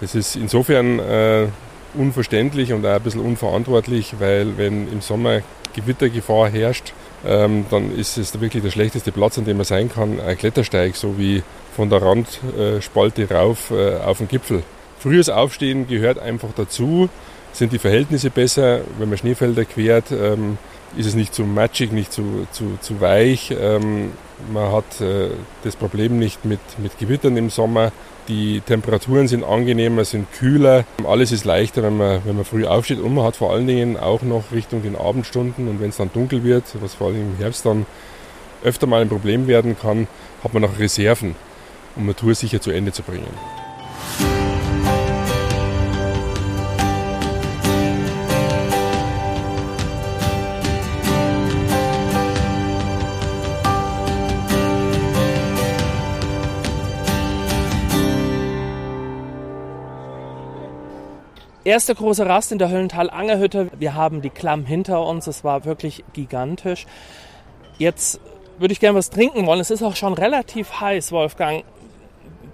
Das 0.00 0.14
ist 0.14 0.36
insofern 0.36 0.98
äh, 0.98 1.46
unverständlich 1.94 2.72
und 2.72 2.84
auch 2.84 2.90
ein 2.90 3.02
bisschen 3.02 3.20
unverantwortlich, 3.20 4.16
weil 4.18 4.58
wenn 4.58 4.92
im 4.92 5.00
Sommer 5.00 5.40
Gewittergefahr 5.74 6.50
herrscht, 6.50 6.92
ähm, 7.24 7.66
dann 7.70 7.96
ist 7.96 8.18
es 8.18 8.38
wirklich 8.40 8.62
der 8.62 8.70
schlechteste 8.70 9.12
Platz, 9.12 9.38
an 9.38 9.44
dem 9.44 9.56
man 9.56 9.64
sein 9.64 9.90
kann, 9.90 10.20
ein 10.20 10.36
Klettersteig, 10.36 10.96
so 10.96 11.18
wie 11.18 11.42
von 11.74 11.90
der 11.90 12.02
Randspalte 12.02 13.30
rauf 13.30 13.70
äh, 13.70 13.96
auf 13.96 14.18
den 14.18 14.28
Gipfel. 14.28 14.62
Frühes 14.98 15.28
Aufstehen 15.28 15.88
gehört 15.88 16.18
einfach 16.18 16.50
dazu, 16.54 17.08
sind 17.52 17.72
die 17.72 17.78
Verhältnisse 17.78 18.30
besser, 18.30 18.80
wenn 18.98 19.08
man 19.08 19.18
Schneefelder 19.18 19.64
quert, 19.64 20.12
ähm, 20.12 20.58
ist 20.96 21.06
es 21.06 21.14
nicht 21.14 21.34
zu 21.34 21.44
matschig, 21.44 21.92
nicht 21.92 22.12
zu, 22.12 22.46
zu, 22.52 22.78
zu 22.80 23.00
weich. 23.00 23.54
Ähm, 23.58 24.12
man 24.52 24.72
hat 24.72 25.00
äh, 25.00 25.30
das 25.64 25.76
Problem 25.76 26.18
nicht 26.18 26.44
mit, 26.44 26.60
mit 26.78 26.98
Gewittern 26.98 27.36
im 27.36 27.50
Sommer. 27.50 27.92
Die 28.28 28.60
Temperaturen 28.60 29.26
sind 29.26 29.42
angenehmer, 29.42 30.04
sind 30.04 30.30
kühler. 30.32 30.84
Alles 31.04 31.32
ist 31.32 31.44
leichter, 31.44 31.82
wenn 31.82 31.96
man, 31.96 32.20
wenn 32.24 32.36
man 32.36 32.44
früh 32.44 32.66
aufsteht. 32.66 33.00
Und 33.00 33.14
man 33.14 33.24
hat 33.24 33.36
vor 33.36 33.52
allen 33.52 33.66
Dingen 33.66 33.96
auch 33.96 34.22
noch 34.22 34.52
Richtung 34.52 34.82
den 34.82 34.96
Abendstunden 34.96 35.68
und 35.68 35.80
wenn 35.80 35.90
es 35.90 35.96
dann 35.96 36.10
dunkel 36.12 36.44
wird, 36.44 36.64
was 36.80 36.94
vor 36.94 37.08
allem 37.08 37.32
im 37.32 37.36
Herbst 37.38 37.66
dann 37.66 37.86
öfter 38.62 38.86
mal 38.86 39.02
ein 39.02 39.08
Problem 39.08 39.48
werden 39.48 39.76
kann, 39.76 40.06
hat 40.44 40.52
man 40.52 40.62
noch 40.62 40.78
Reserven, 40.78 41.34
um 41.96 42.04
eine 42.04 42.14
Tour 42.14 42.34
sicher 42.34 42.60
zu 42.60 42.70
Ende 42.70 42.92
zu 42.92 43.02
bringen. 43.02 43.26
Erste 61.64 61.94
große 61.94 62.26
Rast 62.26 62.50
in 62.50 62.58
der 62.58 62.70
Höllental-Angerhütte. 62.70 63.70
Wir 63.78 63.94
haben 63.94 64.20
die 64.20 64.30
Klamm 64.30 64.66
hinter 64.66 65.06
uns. 65.06 65.28
Es 65.28 65.44
war 65.44 65.64
wirklich 65.64 66.04
gigantisch. 66.12 66.86
Jetzt 67.78 68.20
würde 68.58 68.72
ich 68.72 68.80
gerne 68.80 68.98
was 68.98 69.10
trinken 69.10 69.46
wollen. 69.46 69.60
Es 69.60 69.70
ist 69.70 69.82
auch 69.82 69.94
schon 69.94 70.12
relativ 70.12 70.80
heiß, 70.80 71.12
Wolfgang. 71.12 71.64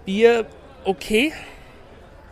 Bier 0.09 0.47
okay? 0.85 1.35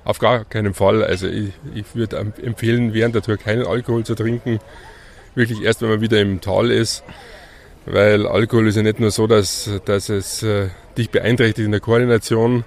Auf 0.06 0.18
gar 0.18 0.47
keinen 0.47 0.73
Fall. 0.73 1.04
Also 1.04 1.28
ich, 1.28 1.52
ich 1.75 1.85
würde 1.95 2.16
empfehlen, 2.16 2.95
während 2.95 3.14
der 3.14 3.21
Tour 3.21 3.37
keinen 3.37 3.66
Alkohol 3.66 4.02
zu 4.02 4.14
trinken. 4.14 4.61
wirklich 5.35 5.62
erst, 5.62 5.83
wenn 5.83 5.90
man 5.90 6.00
wieder 6.00 6.18
im 6.18 6.40
Tal 6.40 6.71
ist. 6.71 7.04
Weil 7.85 8.26
Alkohol 8.26 8.68
ist 8.68 8.76
ja 8.76 8.83
nicht 8.83 8.99
nur 8.99 9.11
so, 9.11 9.26
dass, 9.26 9.71
dass 9.85 10.09
es 10.09 10.42
äh, 10.42 10.68
dich 10.97 11.11
beeinträchtigt 11.11 11.66
in 11.66 11.71
der 11.71 11.83
Koordination. 11.83 12.64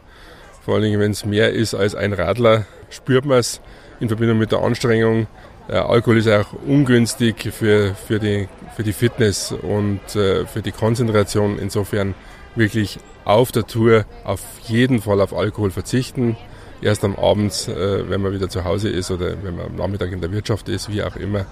Vor 0.64 0.80
Dingen, 0.80 1.00
wenn 1.00 1.10
es 1.10 1.26
mehr 1.26 1.54
ist 1.54 1.74
als 1.74 1.96
ein 1.96 2.14
Radler, 2.14 2.68
spürt 2.92 3.26
man 3.26 3.40
es 3.40 3.62
in 4.00 4.10
Verbindung 4.10 4.38
mit 4.38 4.52
der 4.52 4.60
Anstrengung. 4.60 5.26
Äh, 5.68 5.78
Alkohol 5.78 6.20
ist 6.20 6.28
auch 6.28 6.54
ungünstig 6.68 7.52
für, 7.52 7.96
für, 7.96 8.20
die, 8.20 8.48
für 8.76 8.84
die 8.84 8.94
Fitness 8.94 9.54
und 9.54 10.02
äh, 10.16 10.46
für 10.46 10.62
die 10.62 10.72
Konzentration. 10.72 11.58
Insofern 11.58 12.14
wirklich 12.60 13.00
auf 13.26 13.52
der 13.52 13.66
Tour 13.66 14.06
auf 14.24 14.42
jeden 14.68 15.02
Fall 15.02 15.22
auf 15.22 15.34
Alkohol 15.34 15.72
verzichten. 15.72 16.38
Erst 16.82 17.04
am 17.04 17.16
Abend, 17.16 17.68
äh, 17.68 18.10
wenn 18.10 18.22
man 18.22 18.34
wieder 18.34 18.50
zu 18.50 18.64
Hause 18.64 18.90
ist 18.90 19.12
oder 19.12 19.34
wenn 19.44 19.56
man 19.56 19.66
am 19.66 19.76
Nachmittag 19.76 20.12
in 20.12 20.22
der 20.22 20.32
Wirtschaft 20.32 20.70
ist, 20.70 20.92
wie 20.92 21.04
auch 21.04 21.16
immer, 21.16 21.46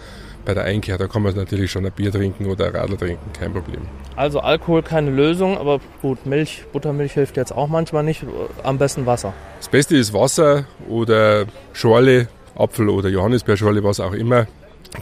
bei 0.45 0.53
der 0.53 0.63
Einkehr, 0.63 0.97
da 0.97 1.07
kann 1.07 1.23
man 1.23 1.35
natürlich 1.35 1.69
schon 1.69 1.85
ein 1.85 1.91
Bier 1.91 2.09
trinken 2.09 2.45
oder 2.45 2.67
ein 2.67 2.75
Radler 2.75 2.97
trinken, 2.97 3.33
kein 3.33 3.51
Problem. 3.51 3.81
Also 4.15 4.39
Alkohol 4.39 4.81
keine 4.81 5.11
Lösung, 5.11 5.57
aber 5.57 5.81
gut, 6.01 6.25
Milch, 6.25 6.63
Buttermilch 6.71 7.11
hilft 7.11 7.35
jetzt 7.35 7.51
auch 7.51 7.67
manchmal 7.67 8.03
nicht. 8.03 8.23
Am 8.63 8.77
besten 8.77 9.05
Wasser. 9.05 9.33
Das 9.57 9.67
Beste 9.67 9.97
ist 9.97 10.13
Wasser 10.13 10.65
oder 10.87 11.45
Schorle, 11.73 12.29
Apfel- 12.55 12.87
oder 12.87 13.09
Johannisbeerschorle, 13.09 13.83
was 13.83 13.99
auch 13.99 14.13
immer. 14.13 14.47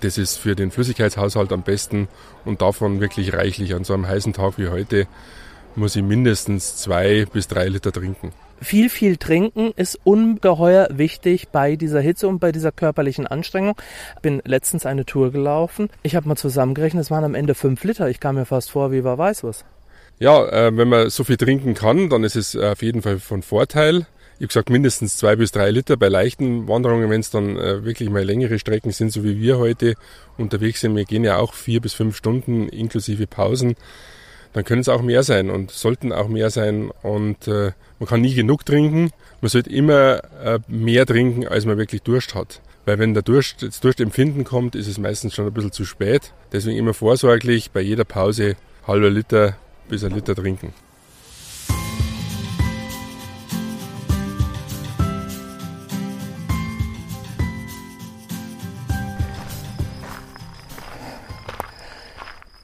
Das 0.01 0.17
ist 0.17 0.37
für 0.37 0.55
den 0.55 0.71
Flüssigkeitshaushalt 0.71 1.53
am 1.53 1.61
besten 1.61 2.07
und 2.43 2.63
davon 2.63 2.99
wirklich 2.99 3.33
reichlich. 3.33 3.75
An 3.75 3.83
so 3.83 3.93
einem 3.93 4.07
heißen 4.07 4.33
Tag 4.33 4.57
wie 4.57 4.69
heute 4.69 5.05
muss 5.75 5.95
ich 5.95 6.03
mindestens 6.03 6.77
zwei 6.77 7.25
bis 7.31 7.47
drei 7.47 7.67
Liter 7.67 7.91
trinken. 7.91 8.31
Viel, 8.61 8.89
viel 8.89 9.17
trinken 9.17 9.73
ist 9.75 9.99
ungeheuer 10.03 10.87
wichtig 10.91 11.49
bei 11.49 11.75
dieser 11.75 11.99
Hitze 11.99 12.27
und 12.27 12.39
bei 12.39 12.51
dieser 12.51 12.71
körperlichen 12.71 13.27
Anstrengung. 13.27 13.75
Bin 14.21 14.41
letztens 14.45 14.85
eine 14.85 15.05
Tour 15.05 15.31
gelaufen. 15.31 15.89
Ich 16.03 16.15
habe 16.15 16.27
mal 16.27 16.37
zusammengerechnet, 16.37 17.03
es 17.03 17.11
waren 17.11 17.25
am 17.25 17.35
Ende 17.35 17.53
fünf 17.53 17.83
Liter. 17.83 18.09
Ich 18.09 18.19
kam 18.19 18.35
mir 18.35 18.45
fast 18.45 18.71
vor, 18.71 18.91
wie 18.91 19.03
war 19.03 19.17
Weißwurst. 19.17 19.65
Ja, 20.19 20.47
äh, 20.47 20.75
wenn 20.77 20.87
man 20.87 21.09
so 21.09 21.25
viel 21.25 21.35
trinken 21.35 21.73
kann, 21.73 22.09
dann 22.09 22.23
ist 22.23 22.37
es 22.37 22.55
auf 22.55 22.81
jeden 22.81 23.01
Fall 23.01 23.19
von 23.19 23.41
Vorteil. 23.41 24.07
Ich 24.37 24.41
habe 24.41 24.47
gesagt, 24.47 24.69
mindestens 24.69 25.17
zwei 25.17 25.35
bis 25.35 25.51
drei 25.51 25.71
Liter 25.71 25.97
bei 25.97 26.07
leichten 26.07 26.67
Wanderungen, 26.67 27.09
wenn 27.09 27.21
es 27.21 27.31
dann 27.31 27.57
äh, 27.57 27.83
wirklich 27.83 28.09
mal 28.09 28.23
längere 28.23 28.59
Strecken 28.59 28.91
sind, 28.91 29.11
so 29.11 29.23
wie 29.23 29.39
wir 29.39 29.57
heute 29.57 29.95
unterwegs 30.37 30.81
sind. 30.81 30.95
Wir 30.95 31.05
gehen 31.05 31.23
ja 31.23 31.37
auch 31.37 31.53
vier 31.53 31.81
bis 31.81 31.93
fünf 31.93 32.15
Stunden 32.15 32.67
inklusive 32.69 33.27
Pausen 33.27 33.75
dann 34.55 34.63
können 34.63 34.79
es 34.79 34.87
auch 34.87 35.01
mehr 35.01 35.21
sein 35.23 35.49
und 35.49 35.69
sollten 35.69 36.13
auch 36.13 36.29
mehr 36.29 36.49
sein. 36.49 36.89
Und 37.03 37.45
äh, 37.49 37.73
man 37.99 38.07
kann 38.07 38.21
nie 38.21 38.33
genug 38.33 38.65
trinken. 38.65 39.11
Man 39.41 39.49
sollte 39.49 39.69
immer 39.69 40.21
äh, 40.41 40.59
mehr 40.69 41.05
trinken, 41.05 41.45
als 41.45 41.65
man 41.65 41.77
wirklich 41.77 42.03
Durst 42.03 42.35
hat. 42.35 42.61
Weil 42.85 42.97
wenn 42.97 43.13
der 43.13 43.21
Durst, 43.21 43.63
das 43.63 43.81
Durstempfinden 43.81 44.45
kommt, 44.45 44.75
ist 44.75 44.87
es 44.87 44.97
meistens 44.97 45.35
schon 45.35 45.45
ein 45.45 45.53
bisschen 45.53 45.73
zu 45.73 45.83
spät. 45.83 46.31
Deswegen 46.53 46.77
immer 46.77 46.93
vorsorglich 46.93 47.71
bei 47.71 47.81
jeder 47.81 48.05
Pause 48.05 48.55
halber 48.87 49.09
Liter 49.09 49.57
bis 49.89 50.05
ein 50.05 50.11
Liter 50.13 50.33
trinken. 50.35 50.73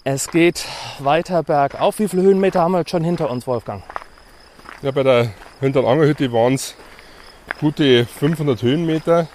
Es 0.03 0.31
geht 0.31 0.65
weiter 0.97 1.43
bergauf. 1.43 1.99
Wie 1.99 2.07
viele 2.07 2.23
Höhenmeter 2.23 2.61
haben 2.61 2.71
wir 2.71 2.79
jetzt 2.79 2.89
schon 2.89 3.03
hinter 3.03 3.29
uns, 3.29 3.45
Wolfgang? 3.45 3.83
Ja, 4.81 4.89
bei 4.89 5.03
der 5.03 5.29
Hinterlangerhütte 5.59 6.33
waren 6.33 6.55
es 6.55 6.73
gute 7.59 8.07
500 8.07 8.63
Höhenmeter. 8.63 9.27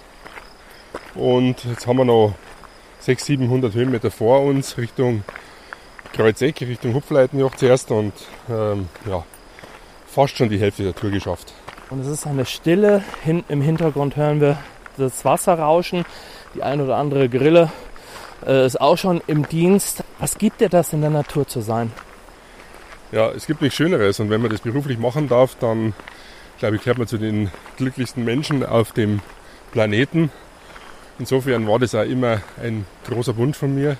Und 1.15 1.63
jetzt 1.63 1.87
haben 1.87 1.97
wir 1.97 2.03
noch 2.03 2.33
600, 2.99 3.39
700 3.39 3.73
Höhenmeter 3.75 4.11
vor 4.11 4.41
uns 4.41 4.77
Richtung 4.77 5.23
Kreuzeck, 6.11 6.59
Richtung 6.59 6.93
Hupfleitenjoch 6.93 7.55
zuerst. 7.55 7.89
Und 7.91 8.11
ähm, 8.49 8.89
ja, 9.09 9.23
fast 10.05 10.35
schon 10.35 10.49
die 10.49 10.59
Hälfte 10.59 10.83
der 10.83 10.93
Tour 10.93 11.11
geschafft. 11.11 11.53
Und 11.89 12.01
es 12.01 12.07
ist 12.07 12.27
eine 12.27 12.45
Stille. 12.45 13.05
Hin, 13.23 13.45
Im 13.47 13.61
Hintergrund 13.61 14.17
hören 14.17 14.41
wir 14.41 14.57
das 14.97 15.23
Wasser 15.23 15.57
rauschen, 15.57 16.03
die 16.55 16.61
ein 16.61 16.81
oder 16.81 16.97
andere 16.97 17.29
Grille 17.29 17.71
äh, 18.45 18.65
ist 18.65 18.81
auch 18.81 18.97
schon 18.97 19.21
im 19.27 19.47
Dienst. 19.47 20.03
Was 20.19 20.37
gibt 20.37 20.61
dir 20.61 20.69
das 20.69 20.93
in 20.93 21.01
der 21.01 21.09
Natur 21.09 21.47
zu 21.47 21.61
sein? 21.61 21.91
Ja, 23.11 23.29
es 23.29 23.45
gibt 23.47 23.61
nichts 23.61 23.77
Schöneres 23.77 24.19
und 24.19 24.29
wenn 24.29 24.41
man 24.41 24.51
das 24.51 24.61
beruflich 24.61 24.97
machen 24.97 25.29
darf, 25.29 25.55
dann 25.55 25.93
glaube 26.59 26.75
ich, 26.75 26.81
gehört 26.81 26.97
man 26.97 27.07
zu 27.07 27.17
den 27.17 27.51
glücklichsten 27.77 28.23
Menschen 28.23 28.65
auf 28.65 28.91
dem 28.91 29.21
Planeten. 29.71 30.31
Insofern 31.19 31.67
war 31.67 31.79
das 31.79 31.95
auch 31.95 32.03
immer 32.03 32.41
ein 32.61 32.85
großer 33.05 33.37
Wunsch 33.37 33.57
von 33.57 33.73
mir, 33.73 33.97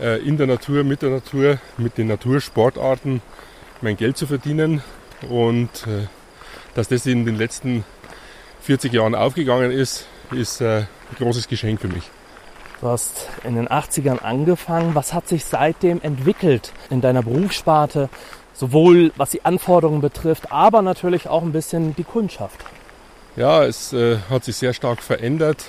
äh, 0.00 0.20
in 0.22 0.36
der 0.36 0.46
Natur, 0.46 0.84
mit 0.84 1.02
der 1.02 1.10
Natur, 1.10 1.58
mit 1.76 1.98
den 1.98 2.08
Natursportarten 2.08 3.22
mein 3.80 3.96
Geld 3.96 4.16
zu 4.16 4.26
verdienen. 4.26 4.82
Und 5.28 5.86
äh, 5.86 6.06
dass 6.74 6.88
das 6.88 7.06
in 7.06 7.24
den 7.24 7.36
letzten 7.36 7.84
40 8.62 8.92
Jahren 8.92 9.14
aufgegangen 9.14 9.70
ist, 9.70 10.06
ist 10.32 10.60
äh, 10.60 10.80
ein 10.80 10.86
großes 11.18 11.48
Geschenk 11.48 11.80
für 11.80 11.88
mich. 11.88 12.10
Du 12.80 12.88
hast 12.88 13.28
in 13.44 13.56
den 13.56 13.68
80ern 13.68 14.20
angefangen. 14.20 14.94
Was 14.94 15.12
hat 15.12 15.28
sich 15.28 15.44
seitdem 15.44 16.00
entwickelt 16.00 16.72
in 16.88 17.02
deiner 17.02 17.22
Berufssparte? 17.22 18.08
Sowohl 18.54 19.12
was 19.16 19.30
die 19.30 19.44
Anforderungen 19.44 20.00
betrifft, 20.00 20.50
aber 20.50 20.80
natürlich 20.80 21.28
auch 21.28 21.42
ein 21.42 21.52
bisschen 21.52 21.94
die 21.96 22.04
Kundschaft. 22.04 22.58
Ja, 23.36 23.64
es 23.64 23.92
äh, 23.92 24.18
hat 24.28 24.44
sich 24.44 24.56
sehr 24.56 24.72
stark 24.72 25.02
verändert. 25.02 25.66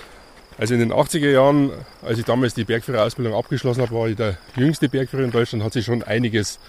Also 0.58 0.74
in 0.74 0.80
den 0.80 0.94
80er 0.94 1.30
Jahren, 1.30 1.72
als 2.02 2.18
ich 2.18 2.26
damals 2.26 2.54
die 2.54 2.64
Bergführerausbildung 2.64 3.34
abgeschlossen 3.34 3.82
habe, 3.82 3.94
war 3.94 4.08
ich 4.08 4.16
der 4.16 4.38
jüngste 4.56 4.90
Bergführer 4.90 5.24
in 5.24 5.32
Deutschland, 5.32 5.64
hat 5.64 5.74
sich 5.74 5.86
schon 5.86 6.04
einiges 6.04 6.60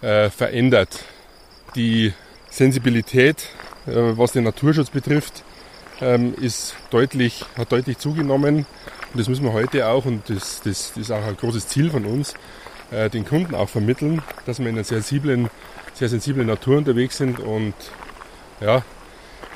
äh, 0.00 0.28
verändert. 0.28 1.04
Die 1.76 2.12
Sensibilität, 2.50 3.48
äh, 3.86 3.92
was 3.94 4.32
den 4.32 4.44
Naturschutz 4.44 4.90
betrifft, 4.90 5.44
ähm, 6.00 6.34
ist 6.40 6.74
deutlich, 6.90 7.44
hat 7.56 7.72
deutlich 7.72 7.98
zugenommen. 7.98 8.66
Und 9.12 9.20
das 9.20 9.28
müssen 9.28 9.44
wir 9.44 9.52
heute 9.52 9.86
auch, 9.88 10.06
und 10.06 10.30
das, 10.30 10.62
das, 10.62 10.92
das 10.94 10.96
ist 10.96 11.10
auch 11.10 11.22
ein 11.22 11.36
großes 11.36 11.68
Ziel 11.68 11.90
von 11.90 12.06
uns, 12.06 12.34
äh, 12.90 13.10
den 13.10 13.26
Kunden 13.26 13.54
auch 13.54 13.68
vermitteln, 13.68 14.22
dass 14.46 14.58
wir 14.58 14.66
in 14.68 14.74
einer 14.74 14.84
sehr 14.84 15.02
sensiblen, 15.02 15.50
sehr 15.92 16.08
sensiblen 16.08 16.46
Natur 16.46 16.78
unterwegs 16.78 17.18
sind 17.18 17.38
und 17.38 17.74
ja, 18.60 18.82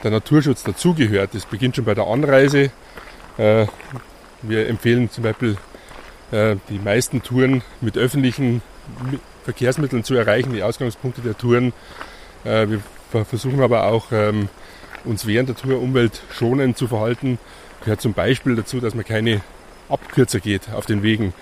der 0.05 0.11
Naturschutz 0.11 0.63
dazugehört. 0.63 1.31
Das 1.33 1.47
beginnt 1.47 1.77
schon 1.77 1.87
bei 1.87 1.95
der 1.95 2.07
Anreise. 2.07 2.71
Äh, 3.39 3.67
wir 4.43 4.69
empfehlen 4.69 5.11
zum 5.11 5.25
Beispiel 5.25 5.57
äh, 6.33 6.57
die 6.69 6.79
meisten 6.79 7.23
Touren 7.23 7.63
mit 7.81 7.97
öffentlichen 7.97 8.61
Verkehrsmitteln 9.45 10.05
zu 10.05 10.15
erreichen, 10.17 10.53
die 10.53 10.63
Ausgangspunkte 10.63 11.23
der 11.23 11.37
Touren. 11.37 11.73
Äh, 12.45 12.67
wir 12.69 13.25
versuchen 13.25 13.63
aber 13.63 13.87
auch 13.87 14.13
ähm, 14.13 14.51
uns 15.05 15.27
während 15.27 15.49
der 15.49 15.57
Tour 15.57 15.81
umweltschonend 15.81 16.77
zu 16.77 16.89
verhalten 16.89 17.39
gehört 17.85 18.01
zum 18.01 18.13
Beispiel 18.13 18.57
dazu, 18.57 18.81
dass 18.81 18.95
man 18.95 19.05
keine 19.05 19.41
Abkürzer 19.89 20.41
geht 20.41 20.71
auf 20.73 20.87
den 20.87 21.03
Wegen, 21.03 21.33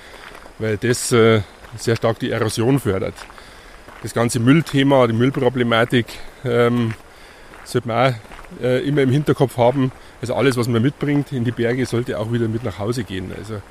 weil 0.59 0.77
das 0.77 1.13
äh, 1.13 1.41
sehr 1.77 1.97
stark 1.97 2.19
die 2.19 2.31
Erosion 2.31 2.79
fördert. 2.79 3.15
Das 4.03 4.13
ganze 4.13 4.39
Müllthema, 4.39 5.07
die 5.07 5.15
Müllproblematik 5.15 6.07
ähm, 6.45 6.95
sollte 7.65 7.89
man 7.89 8.13
auch 8.13 8.63
äh, 8.63 8.87
immer 8.87 9.03
im 9.03 9.11
Hinterkopf 9.11 9.57
haben. 9.57 9.93
Also 10.21 10.35
alles, 10.35 10.57
was 10.57 10.69
man 10.69 10.83
mitbringt 10.83 11.33
in 11.33 11.45
die 11.45 11.53
Berge, 11.53 11.87
sollte 11.87 12.19
auch 12.19 12.33
wieder 12.33 12.49
mit 12.49 12.65
nach 12.65 12.79
Hause 12.79 13.05
gehen. 13.05 13.33
Also 13.37 13.63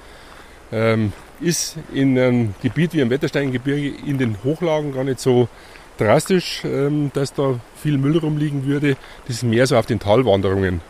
ähm, 0.72 1.13
ist 1.39 1.77
in 1.93 2.17
einem 2.17 2.55
Gebiet 2.62 2.93
wie 2.93 3.01
am 3.01 3.10
Wettersteingebirge 3.10 3.93
in 4.08 4.17
den 4.17 4.38
Hochlagen 4.43 4.93
gar 4.93 5.03
nicht 5.03 5.20
so 5.20 5.48
drastisch, 5.98 6.63
ähm, 6.65 7.12
dass 7.13 7.34
da 7.34 7.60
viel 7.82 7.98
Müll 7.98 8.17
rumliegen 8.17 8.65
würde. 8.65 8.98
Das 9.27 9.38
ist 9.38 9.43
mehr 9.43 9.67
so 9.67 9.77
auf 9.77 9.86
den 9.86 10.00
Talwanderungen 10.00 10.82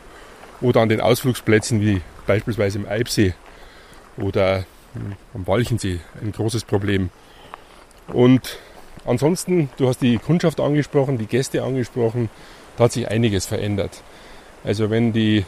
oder 0.63 0.81
an 0.81 0.89
den 0.89 1.01
Ausflugsplätzen 1.01 1.81
wie 1.81 2.01
beispielsweise 2.25 2.79
im 2.79 2.87
Eibsee 2.87 3.35
oder 4.17 4.65
am 5.33 5.45
Walchensee 5.45 5.99
ein 6.21 6.31
großes 6.31 6.63
Problem. 6.63 7.09
Und 8.07 8.57
ansonsten, 9.05 9.69
du 9.77 9.87
hast 9.87 10.01
die 10.01 10.17
Kundschaft 10.17 10.59
angesprochen, 10.59 11.17
die 11.17 11.25
Gäste 11.25 11.63
angesprochen, 11.63 12.29
da 12.77 12.85
hat 12.85 12.93
sich 12.93 13.07
einiges 13.07 13.45
verändert. 13.45 14.01
Also 14.63 14.89
wenn 14.89 15.13
die 15.13 15.45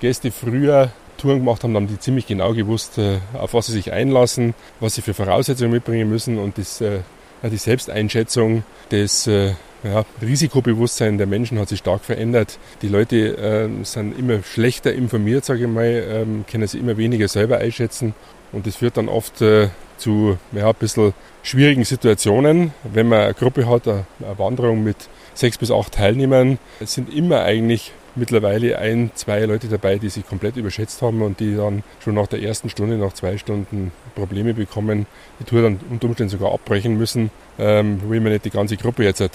Gäste 0.00 0.30
früher 0.30 0.92
Touren 1.16 1.38
gemacht 1.38 1.64
haben, 1.64 1.74
haben 1.74 1.88
die 1.88 1.98
ziemlich 1.98 2.26
genau 2.26 2.52
gewusst, 2.52 2.98
äh, 2.98 3.18
auf 3.32 3.54
was 3.54 3.66
sie 3.66 3.72
sich 3.72 3.92
einlassen, 3.92 4.54
was 4.78 4.94
sie 4.94 5.02
für 5.02 5.14
Voraussetzungen 5.14 5.72
mitbringen 5.72 6.08
müssen 6.08 6.38
und 6.38 6.58
das, 6.58 6.80
äh, 6.80 7.00
die 7.42 7.56
Selbsteinschätzung 7.56 8.62
des 8.90 9.26
äh, 9.26 9.54
ja, 9.84 10.04
Risikobewusstsein 10.20 11.18
der 11.18 11.26
Menschen 11.26 11.58
hat 11.58 11.68
sich 11.68 11.78
stark 11.78 12.04
verändert. 12.04 12.58
Die 12.82 12.88
Leute 12.88 13.36
äh, 13.38 13.84
sind 13.84 14.18
immer 14.18 14.42
schlechter 14.42 14.92
informiert, 14.92 15.44
sage 15.44 15.62
ich 15.62 15.68
mal, 15.68 15.84
ähm, 15.84 16.44
können 16.50 16.66
sich 16.66 16.80
immer 16.80 16.96
weniger 16.96 17.28
selber 17.28 17.58
einschätzen. 17.58 18.14
Und 18.52 18.66
das 18.66 18.76
führt 18.76 18.96
dann 18.96 19.08
oft 19.08 19.40
äh, 19.42 19.68
zu 19.98 20.38
ja, 20.52 20.68
ein 20.68 20.74
bisschen 20.74 21.12
schwierigen 21.42 21.84
Situationen. 21.84 22.72
Wenn 22.82 23.08
man 23.08 23.20
eine 23.20 23.34
Gruppe 23.34 23.68
hat, 23.68 23.86
eine, 23.86 24.06
eine 24.20 24.38
Wanderung 24.38 24.82
mit 24.82 24.96
sechs 25.34 25.58
bis 25.58 25.70
acht 25.70 25.94
Teilnehmern, 25.94 26.58
sind 26.80 27.12
immer 27.14 27.42
eigentlich 27.42 27.92
mittlerweile 28.18 28.78
ein, 28.78 29.10
zwei 29.14 29.44
Leute 29.44 29.68
dabei, 29.68 29.98
die 29.98 30.08
sich 30.08 30.26
komplett 30.26 30.56
überschätzt 30.56 31.00
haben 31.02 31.22
und 31.22 31.40
die 31.40 31.56
dann 31.56 31.82
schon 32.02 32.14
nach 32.14 32.26
der 32.26 32.42
ersten 32.42 32.68
Stunde, 32.68 32.96
nach 32.96 33.12
zwei 33.12 33.38
Stunden 33.38 33.92
Probleme 34.14 34.54
bekommen, 34.54 35.06
die 35.40 35.44
Tour 35.44 35.62
dann 35.62 35.80
unter 35.90 36.06
Umständen 36.06 36.30
sogar 36.30 36.52
abbrechen 36.52 36.98
müssen. 36.98 37.30
Ähm, 37.58 38.00
will 38.08 38.20
man 38.20 38.32
nicht 38.32 38.44
die 38.44 38.50
ganze 38.50 38.76
Gruppe 38.76 39.04
jetzt 39.04 39.20
äh, 39.20 39.30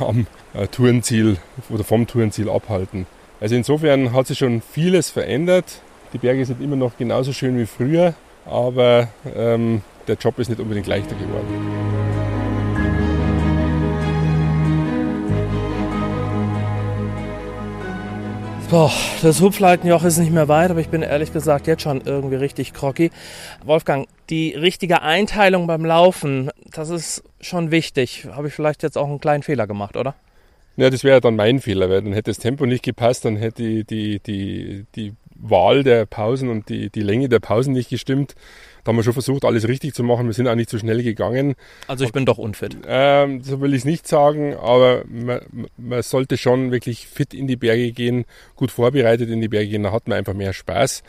am 0.00 0.26
äh, 0.52 0.66
Tourenziel 0.66 1.38
oder 1.70 1.84
vom 1.84 2.06
Tourenziel 2.06 2.48
abhalten. 2.48 3.06
Also 3.40 3.54
insofern 3.54 4.12
hat 4.12 4.26
sich 4.26 4.38
schon 4.38 4.62
vieles 4.62 5.10
verändert. 5.10 5.80
Die 6.12 6.18
Berge 6.18 6.44
sind 6.44 6.62
immer 6.62 6.76
noch 6.76 6.96
genauso 6.96 7.32
schön 7.32 7.58
wie 7.58 7.66
früher, 7.66 8.14
aber 8.46 9.08
ähm, 9.34 9.82
der 10.06 10.16
Job 10.16 10.38
ist 10.38 10.48
nicht 10.48 10.60
unbedingt 10.60 10.86
leichter 10.86 11.14
geworden. 11.16 12.13
Boah, 18.74 18.90
das 19.22 19.40
Hupfleitenjoch 19.40 20.02
ist 20.02 20.18
nicht 20.18 20.32
mehr 20.32 20.48
weit, 20.48 20.72
aber 20.72 20.80
ich 20.80 20.88
bin 20.88 21.02
ehrlich 21.02 21.32
gesagt 21.32 21.68
jetzt 21.68 21.82
schon 21.82 22.00
irgendwie 22.04 22.34
richtig 22.34 22.74
groggy. 22.74 23.12
Wolfgang, 23.64 24.08
die 24.30 24.50
richtige 24.50 25.02
Einteilung 25.02 25.68
beim 25.68 25.84
Laufen, 25.84 26.50
das 26.72 26.90
ist 26.90 27.22
schon 27.40 27.70
wichtig. 27.70 28.26
Habe 28.32 28.48
ich 28.48 28.54
vielleicht 28.54 28.82
jetzt 28.82 28.98
auch 28.98 29.06
einen 29.06 29.20
kleinen 29.20 29.44
Fehler 29.44 29.68
gemacht, 29.68 29.96
oder? 29.96 30.16
Ja, 30.76 30.90
das 30.90 31.04
wäre 31.04 31.20
dann 31.20 31.36
mein 31.36 31.60
Fehler, 31.60 31.88
weil 31.88 32.02
dann 32.02 32.14
hätte 32.14 32.32
das 32.32 32.38
Tempo 32.38 32.66
nicht 32.66 32.82
gepasst, 32.82 33.24
dann 33.24 33.36
hätte 33.36 33.62
die, 33.62 33.84
die, 33.84 34.18
die, 34.18 34.86
die 34.96 35.12
Wahl 35.50 35.82
der 35.82 36.06
Pausen 36.06 36.48
und 36.48 36.68
die, 36.68 36.90
die 36.90 37.02
Länge 37.02 37.28
der 37.28 37.40
Pausen 37.40 37.74
nicht 37.74 37.90
gestimmt. 37.90 38.34
Da 38.82 38.90
haben 38.90 38.96
wir 38.96 39.02
schon 39.02 39.14
versucht, 39.14 39.44
alles 39.44 39.66
richtig 39.66 39.94
zu 39.94 40.02
machen. 40.02 40.26
Wir 40.26 40.34
sind 40.34 40.46
auch 40.46 40.54
nicht 40.54 40.68
so 40.68 40.78
schnell 40.78 41.02
gegangen. 41.02 41.54
Also 41.86 42.04
ich 42.04 42.12
bin 42.12 42.26
doch 42.26 42.38
unfit. 42.38 42.76
Ähm, 42.86 43.42
so 43.42 43.60
will 43.60 43.72
ich 43.72 43.80
es 43.80 43.84
nicht 43.84 44.06
sagen, 44.06 44.54
aber 44.54 45.04
man, 45.08 45.40
man, 45.76 46.02
sollte 46.02 46.36
schon 46.36 46.70
wirklich 46.70 47.06
fit 47.06 47.32
in 47.32 47.46
die 47.46 47.56
Berge 47.56 47.92
gehen, 47.92 48.24
gut 48.56 48.70
vorbereitet 48.70 49.30
in 49.30 49.40
die 49.40 49.48
Berge 49.48 49.68
gehen. 49.68 49.84
Da 49.84 49.92
hat 49.92 50.06
man 50.06 50.18
einfach 50.18 50.34
mehr 50.34 50.52
Spaß. 50.52 51.02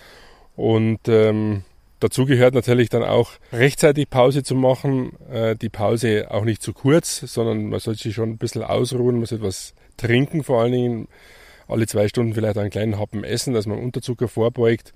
Und 0.55 0.99
ähm, 1.07 1.63
dazu 1.99 2.25
gehört 2.25 2.53
natürlich 2.53 2.87
dann 2.87 3.03
auch 3.03 3.31
rechtzeitig 3.51 4.09
Pause 4.09 4.43
zu 4.43 4.55
machen. 4.55 5.11
Äh, 5.29 5.57
die 5.57 5.69
Pause 5.69 6.27
auch 6.29 6.45
nicht 6.45 6.61
zu 6.61 6.71
kurz, 6.71 7.19
sondern 7.19 7.67
man 7.67 7.79
sollte 7.81 8.03
sich 8.03 8.15
schon 8.15 8.29
ein 8.29 8.37
bisschen 8.37 8.63
ausruhen, 8.63 9.17
man 9.17 9.25
sollte 9.25 9.43
was 9.43 9.73
trinken 9.97 10.43
vor 10.43 10.61
allen 10.61 10.71
Dingen. 10.71 11.07
Alle 11.67 11.87
zwei 11.87 12.07
Stunden 12.07 12.33
vielleicht 12.33 12.57
einen 12.57 12.69
kleinen 12.69 12.99
Happen 12.99 13.23
essen, 13.23 13.53
dass 13.53 13.65
man 13.65 13.79
Unterzucker 13.79 14.27
vorbeugt. 14.27 14.93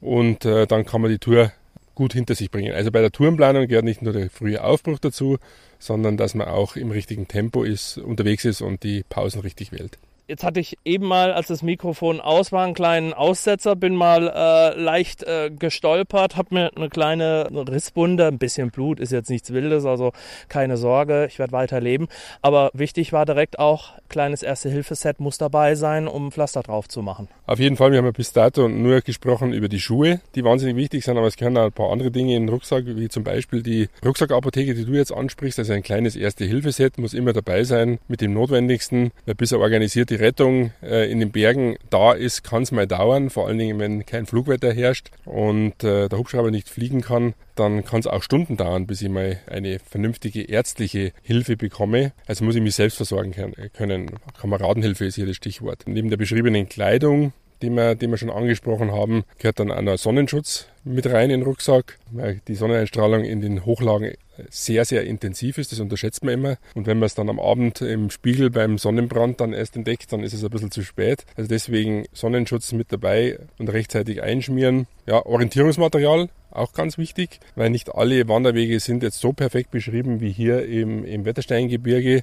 Und 0.00 0.44
äh, 0.44 0.66
dann 0.66 0.84
kann 0.84 1.00
man 1.00 1.10
die 1.10 1.18
Tour 1.18 1.52
gut 1.94 2.12
hinter 2.12 2.34
sich 2.34 2.50
bringen. 2.50 2.72
Also 2.72 2.92
bei 2.92 3.00
der 3.00 3.10
Tourenplanung 3.10 3.66
gehört 3.66 3.84
nicht 3.84 4.02
nur 4.02 4.12
der 4.12 4.30
frühe 4.30 4.62
Aufbruch 4.62 5.00
dazu, 5.00 5.38
sondern 5.80 6.16
dass 6.16 6.34
man 6.34 6.46
auch 6.46 6.76
im 6.76 6.92
richtigen 6.92 7.26
Tempo 7.26 7.64
ist, 7.64 7.98
unterwegs 7.98 8.44
ist 8.44 8.60
und 8.60 8.84
die 8.84 9.04
Pausen 9.08 9.40
richtig 9.40 9.72
wählt. 9.72 9.98
Jetzt 10.30 10.44
hatte 10.44 10.60
ich 10.60 10.76
eben 10.84 11.06
mal, 11.06 11.32
als 11.32 11.46
das 11.46 11.62
Mikrofon 11.62 12.20
aus 12.20 12.52
war, 12.52 12.62
einen 12.66 12.74
kleinen 12.74 13.14
Aussetzer, 13.14 13.76
bin 13.76 13.94
mal 13.94 14.28
äh, 14.28 14.78
leicht 14.78 15.22
äh, 15.22 15.50
gestolpert, 15.50 16.36
habe 16.36 16.54
mir 16.54 16.76
eine 16.76 16.90
kleine 16.90 17.48
Risswunde, 17.50 18.26
ein 18.26 18.36
bisschen 18.36 18.70
Blut, 18.70 19.00
ist 19.00 19.10
jetzt 19.10 19.30
nichts 19.30 19.54
Wildes, 19.54 19.86
also 19.86 20.12
keine 20.50 20.76
Sorge, 20.76 21.24
ich 21.30 21.38
werde 21.38 21.52
weiter 21.52 21.80
leben. 21.80 22.08
Aber 22.42 22.70
wichtig 22.74 23.14
war 23.14 23.24
direkt 23.24 23.58
auch, 23.58 23.92
kleines 24.10 24.42
Erste-Hilfe-Set 24.42 25.18
muss 25.18 25.38
dabei 25.38 25.76
sein, 25.76 26.06
um 26.06 26.30
Pflaster 26.30 26.62
drauf 26.62 26.88
zu 26.88 27.00
machen. 27.00 27.28
Auf 27.46 27.58
jeden 27.58 27.76
Fall, 27.76 27.92
wir 27.92 27.96
haben 27.96 28.04
ja 28.04 28.10
bis 28.10 28.34
dato 28.34 28.68
nur 28.68 29.00
gesprochen 29.00 29.54
über 29.54 29.68
die 29.68 29.80
Schuhe, 29.80 30.20
die 30.34 30.44
wahnsinnig 30.44 30.76
wichtig 30.76 31.06
sind, 31.06 31.16
aber 31.16 31.28
es 31.28 31.36
gehören 31.36 31.56
auch 31.56 31.64
ein 31.64 31.72
paar 31.72 31.90
andere 31.90 32.10
Dinge 32.10 32.36
in 32.36 32.42
den 32.42 32.48
Rucksack, 32.50 32.84
wie 32.84 33.08
zum 33.08 33.24
Beispiel 33.24 33.62
die 33.62 33.88
Rucksackapotheke, 34.04 34.74
die 34.74 34.84
du 34.84 34.92
jetzt 34.92 35.10
ansprichst, 35.10 35.58
also 35.58 35.72
ein 35.72 35.82
kleines 35.82 36.16
Erste-Hilfe-Set 36.16 36.98
muss 36.98 37.14
immer 37.14 37.32
dabei 37.32 37.64
sein 37.64 37.98
mit 38.08 38.20
dem 38.20 38.34
Notwendigsten, 38.34 39.10
bis 39.24 39.52
er 39.52 39.60
organisierte 39.60 40.17
Rettung 40.18 40.72
äh, 40.82 41.10
in 41.10 41.20
den 41.20 41.30
Bergen 41.30 41.76
da 41.90 42.12
ist, 42.12 42.44
kann 42.44 42.62
es 42.62 42.72
mal 42.72 42.86
dauern, 42.86 43.30
vor 43.30 43.46
allen 43.46 43.58
Dingen, 43.58 43.78
wenn 43.78 44.06
kein 44.06 44.26
Flugwetter 44.26 44.72
herrscht 44.72 45.10
und 45.24 45.82
äh, 45.84 46.08
der 46.08 46.18
Hubschrauber 46.18 46.50
nicht 46.50 46.68
fliegen 46.68 47.00
kann, 47.00 47.34
dann 47.54 47.84
kann 47.84 48.00
es 48.00 48.06
auch 48.06 48.22
Stunden 48.22 48.56
dauern, 48.56 48.86
bis 48.86 49.02
ich 49.02 49.08
mal 49.08 49.38
eine 49.46 49.78
vernünftige 49.78 50.42
ärztliche 50.42 51.12
Hilfe 51.22 51.56
bekomme. 51.56 52.12
Also 52.26 52.44
muss 52.44 52.54
ich 52.54 52.62
mich 52.62 52.74
selbst 52.74 52.96
versorgen 52.96 53.34
können. 53.72 54.10
Kameradenhilfe 54.40 55.04
ist 55.04 55.16
hier 55.16 55.26
das 55.26 55.36
Stichwort. 55.36 55.84
Neben 55.86 56.10
der 56.10 56.16
beschriebenen 56.16 56.68
Kleidung 56.68 57.32
die 57.62 57.70
wir, 57.70 57.94
die 57.94 58.08
wir 58.08 58.16
schon 58.16 58.30
angesprochen 58.30 58.92
haben, 58.92 59.24
gehört 59.38 59.60
dann 59.60 59.70
auch 59.70 59.82
noch 59.82 59.98
Sonnenschutz 59.98 60.66
mit 60.84 61.06
rein 61.06 61.30
in 61.30 61.40
den 61.40 61.42
Rucksack, 61.42 61.98
weil 62.10 62.40
die 62.48 62.54
Sonneneinstrahlung 62.54 63.24
in 63.24 63.40
den 63.40 63.64
Hochlagen 63.64 64.12
sehr, 64.50 64.84
sehr 64.84 65.04
intensiv 65.04 65.58
ist. 65.58 65.72
Das 65.72 65.80
unterschätzt 65.80 66.24
man 66.24 66.34
immer. 66.34 66.56
Und 66.74 66.86
wenn 66.86 66.98
man 66.98 67.06
es 67.06 67.14
dann 67.14 67.28
am 67.28 67.40
Abend 67.40 67.80
im 67.80 68.10
Spiegel 68.10 68.50
beim 68.50 68.78
Sonnenbrand 68.78 69.40
dann 69.40 69.52
erst 69.52 69.76
entdeckt, 69.76 70.12
dann 70.12 70.22
ist 70.22 70.32
es 70.32 70.44
ein 70.44 70.50
bisschen 70.50 70.70
zu 70.70 70.82
spät. 70.82 71.24
Also 71.36 71.48
deswegen 71.48 72.06
Sonnenschutz 72.12 72.72
mit 72.72 72.92
dabei 72.92 73.38
und 73.58 73.68
rechtzeitig 73.68 74.22
einschmieren. 74.22 74.86
Ja, 75.06 75.24
Orientierungsmaterial, 75.24 76.28
auch 76.50 76.72
ganz 76.72 76.98
wichtig, 76.98 77.40
weil 77.56 77.70
nicht 77.70 77.94
alle 77.94 78.28
Wanderwege 78.28 78.80
sind 78.80 79.02
jetzt 79.02 79.20
so 79.20 79.32
perfekt 79.32 79.70
beschrieben 79.70 80.20
wie 80.20 80.30
hier 80.30 80.64
im, 80.66 81.04
im 81.04 81.24
Wettersteingebirge. 81.24 82.22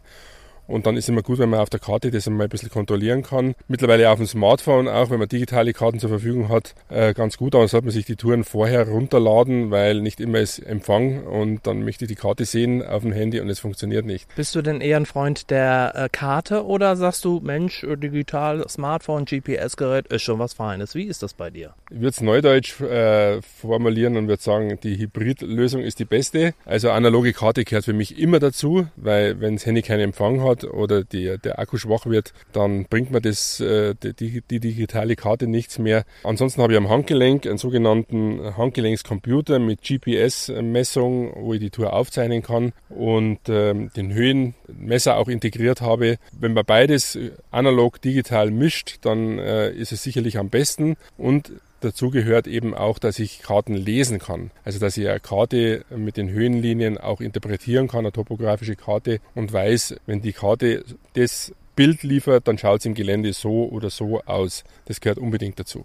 Und 0.68 0.86
dann 0.86 0.98
ist 0.98 1.10
immer 1.10 1.22
gut, 1.22 1.40
wenn 1.40 1.50
man 1.50 1.60
auf 1.60 1.70
der 1.70 1.80
Karte 1.80 2.12
das 2.12 2.28
einmal 2.28 2.48
ein 2.48 2.50
bisschen 2.50 2.70
kontrollieren 2.70 3.24
kann. 3.24 3.56
Mittlerweile 3.68 4.10
auf 4.10 4.18
dem 4.18 4.28
Smartphone 4.28 4.88
auch, 4.88 5.10
wenn 5.10 5.20
man 5.20 5.28
digitale 5.28 5.74
Karten 5.74 6.00
zur 6.00 6.10
Verfügung 6.10 6.50
hat, 6.50 6.74
äh, 6.90 7.14
ganz 7.14 7.38
gut. 7.38 7.56
Aber 7.56 7.68
sollte 7.68 7.86
man 7.86 7.94
sich 7.94 8.06
die 8.06 8.16
Touren 8.16 8.44
vorher 8.44 8.88
runterladen, 8.88 9.72
weil 9.72 10.02
nicht 10.02 10.20
immer 10.20 10.40
ist 10.40 10.60
Empfang 10.60 11.24
und 11.24 11.68
dann 11.68 11.84
möchte 11.84 12.06
ich 12.06 12.10
die 12.10 12.16
Karte 12.16 12.46
sehen 12.46 12.86
auf 12.86 13.04
dem 13.04 13.12
Handy 13.12 13.40
und 13.40 13.50
es 13.50 13.60
funktioniert 13.60 14.06
nicht. 14.06 14.28
Bist 14.36 14.56
du 14.56 14.62
denn 14.62 14.82
eher 14.82 14.98
ein 14.98 15.06
Freund 15.06 15.50
der 15.50 15.94
äh, 15.96 16.10
Karte 16.12 16.66
oder 16.66 16.96
sagst 16.96 17.26
du, 17.26 17.40
Mensch, 17.44 17.84
äh, 17.84 17.96
digital, 17.98 18.68
Smartphone, 18.70 19.26
GPS-Gerät 19.26 20.08
ist 20.08 20.24
schon 20.24 20.40
was 20.40 20.54
Feines? 20.54 20.96
Wie 20.96 21.04
ist 21.04 21.24
das 21.24 21.34
bei 21.34 21.50
dir? 21.50 21.74
Ich 21.90 21.98
würde 21.98 22.10
es 22.10 22.22
neudeutsch 22.22 22.82
äh, 22.82 23.42
formulieren 23.42 24.18
und 24.18 24.28
würde 24.28 24.42
sagen, 24.42 24.80
die 24.82 24.98
Hybridlösung 24.98 25.82
ist 25.82 26.00
die 26.00 26.06
beste. 26.06 26.54
Also 26.66 26.92
analoge 26.92 27.34
Karte 27.34 27.64
gehört 27.64 27.86
für 27.86 27.94
mich 27.94 28.20
immer 28.20 28.40
dazu, 28.40 28.88
weil 28.96 29.40
wenn 29.40 29.56
das 29.56 29.66
Handy 29.66 29.82
keinen 29.82 30.02
Empfang 30.02 30.44
hat, 30.44 30.55
hat 30.56 30.64
oder 30.74 31.04
die, 31.04 31.38
der 31.44 31.60
Akku 31.60 31.78
schwach 31.78 32.06
wird, 32.06 32.34
dann 32.54 32.86
bringt 32.86 33.12
mir 33.12 33.22
das, 33.22 33.60
äh, 33.60 33.96
die, 33.96 34.42
die 34.42 34.60
digitale 34.60 35.16
Karte 35.16 35.48
nichts 35.48 35.80
mehr. 35.80 36.06
Ansonsten 36.24 36.62
habe 36.62 36.74
ich 36.74 36.78
am 36.78 36.90
Handgelenk 36.90 37.46
einen 37.46 37.58
sogenannten 37.58 38.56
Handgelenkscomputer 38.58 39.60
mit 39.60 39.82
GPS-Messung, 39.82 41.34
wo 41.36 41.54
ich 41.54 41.60
die 41.60 41.70
Tour 41.70 41.94
aufzeichnen 41.94 42.42
kann 42.42 42.74
und 42.90 43.40
ähm, 43.48 43.92
den 43.96 44.14
Höhenmesser 44.14 45.18
auch 45.18 45.28
integriert 45.28 45.82
habe. 45.82 46.18
Wenn 46.38 46.54
man 46.54 46.66
beides 46.66 47.18
analog 47.52 48.02
digital 48.02 48.52
mischt, 48.52 48.98
dann 49.02 49.40
äh, 49.40 49.72
ist 49.72 49.92
es 49.92 50.04
sicherlich 50.04 50.38
am 50.38 50.50
besten 50.50 50.96
und 51.18 51.52
Dazu 51.82 52.10
gehört 52.10 52.48
eben 52.48 52.74
auch, 52.74 53.00
dass 53.00 53.20
ich 53.20 53.42
Karten 53.42 53.76
lesen 53.76 54.20
kann. 54.20 54.52
Also 54.64 54.80
dass 54.80 54.98
ich 54.98 55.08
eine 55.08 55.20
Karte 55.20 55.86
mit 55.96 56.18
den 56.18 56.30
Höhenlinien 56.30 56.98
auch 56.98 57.22
interpretieren 57.22 57.88
kann, 57.88 58.00
eine 58.00 58.12
topografische 58.12 58.76
Karte 58.76 59.20
und 59.36 59.54
weiß, 59.54 59.96
wenn 60.06 60.22
die 60.22 60.34
Karte 60.34 60.84
das 61.14 61.54
Bild 61.76 62.04
liefert, 62.04 62.48
dann 62.48 62.58
schaut 62.58 62.80
es 62.80 62.86
im 62.86 62.94
Gelände 62.94 63.34
so 63.34 63.68
oder 63.70 63.90
so 63.90 64.22
aus. 64.22 64.64
Das 64.86 65.02
gehört 65.02 65.20
unbedingt 65.20 65.60
dazu. 65.60 65.84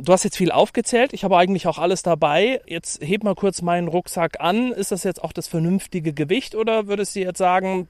Du 0.00 0.12
hast 0.12 0.24
jetzt 0.24 0.36
viel 0.36 0.50
aufgezählt. 0.50 1.12
Ich 1.12 1.24
habe 1.24 1.36
eigentlich 1.36 1.66
auch 1.66 1.78
alles 1.78 2.02
dabei. 2.02 2.60
Jetzt 2.66 3.02
heb 3.02 3.24
mal 3.24 3.34
kurz 3.34 3.62
meinen 3.62 3.88
Rucksack 3.88 4.40
an. 4.40 4.72
Ist 4.72 4.92
das 4.92 5.04
jetzt 5.04 5.22
auch 5.22 5.32
das 5.32 5.48
vernünftige 5.48 6.12
Gewicht 6.12 6.54
oder 6.54 6.86
würdest 6.86 7.16
du 7.16 7.20
jetzt 7.20 7.38
sagen, 7.38 7.88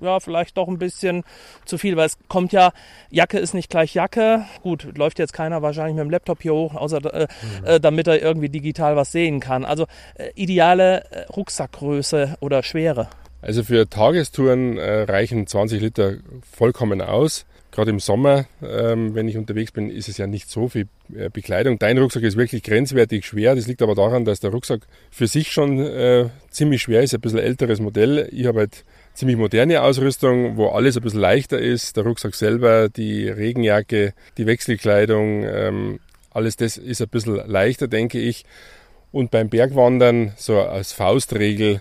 ja, 0.00 0.20
vielleicht 0.20 0.56
doch 0.56 0.68
ein 0.68 0.78
bisschen 0.78 1.24
zu 1.64 1.78
viel? 1.78 1.96
Weil 1.96 2.06
es 2.06 2.18
kommt 2.28 2.52
ja, 2.52 2.72
Jacke 3.10 3.38
ist 3.38 3.54
nicht 3.54 3.70
gleich 3.70 3.94
Jacke. 3.94 4.46
Gut, 4.62 4.96
läuft 4.96 5.18
jetzt 5.18 5.32
keiner 5.32 5.62
wahrscheinlich 5.62 5.96
mit 5.96 6.04
dem 6.04 6.10
Laptop 6.10 6.42
hier 6.42 6.54
hoch, 6.54 6.74
außer 6.74 6.98
äh, 7.12 7.26
mhm. 7.60 7.66
äh, 7.66 7.80
damit 7.80 8.06
er 8.06 8.22
irgendwie 8.22 8.48
digital 8.48 8.96
was 8.96 9.12
sehen 9.12 9.40
kann. 9.40 9.64
Also 9.64 9.86
äh, 10.14 10.30
ideale 10.34 11.04
äh, 11.10 11.22
Rucksackgröße 11.32 12.36
oder 12.40 12.62
Schwere. 12.62 13.08
Also 13.40 13.64
für 13.64 13.88
Tagestouren 13.88 14.78
äh, 14.78 15.02
reichen 15.02 15.46
20 15.46 15.80
Liter 15.80 16.14
vollkommen 16.50 17.00
aus. 17.02 17.44
Gerade 17.72 17.90
im 17.90 18.00
Sommer, 18.00 18.44
ähm, 18.62 19.14
wenn 19.14 19.28
ich 19.28 19.38
unterwegs 19.38 19.72
bin, 19.72 19.88
ist 19.88 20.08
es 20.08 20.18
ja 20.18 20.26
nicht 20.26 20.50
so 20.50 20.68
viel 20.68 20.88
äh, 21.16 21.30
Bekleidung. 21.30 21.78
Dein 21.78 21.96
Rucksack 21.96 22.22
ist 22.22 22.36
wirklich 22.36 22.62
grenzwertig 22.62 23.24
schwer. 23.24 23.54
Das 23.54 23.66
liegt 23.66 23.80
aber 23.80 23.94
daran, 23.94 24.26
dass 24.26 24.40
der 24.40 24.50
Rucksack 24.50 24.82
für 25.10 25.26
sich 25.26 25.50
schon 25.52 25.80
äh, 25.80 26.28
ziemlich 26.50 26.82
schwer 26.82 27.02
ist, 27.02 27.14
ein 27.14 27.22
bisschen 27.22 27.38
älteres 27.38 27.80
Modell. 27.80 28.28
Ich 28.30 28.46
habe 28.46 28.60
halt 28.60 28.84
ziemlich 29.14 29.38
moderne 29.38 29.82
Ausrüstung, 29.82 30.58
wo 30.58 30.68
alles 30.68 30.98
ein 30.98 31.02
bisschen 31.02 31.20
leichter 31.20 31.58
ist. 31.58 31.96
Der 31.96 32.04
Rucksack 32.04 32.34
selber, 32.34 32.90
die 32.90 33.28
Regenjacke, 33.28 34.12
die 34.36 34.46
Wechselkleidung, 34.46 35.44
ähm, 35.44 36.00
alles 36.30 36.56
das 36.56 36.76
ist 36.76 37.00
ein 37.00 37.08
bisschen 37.08 37.36
leichter, 37.46 37.88
denke 37.88 38.18
ich. 38.18 38.44
Und 39.12 39.30
beim 39.30 39.48
Bergwandern, 39.48 40.32
so 40.36 40.60
als 40.60 40.92
Faustregel, 40.92 41.80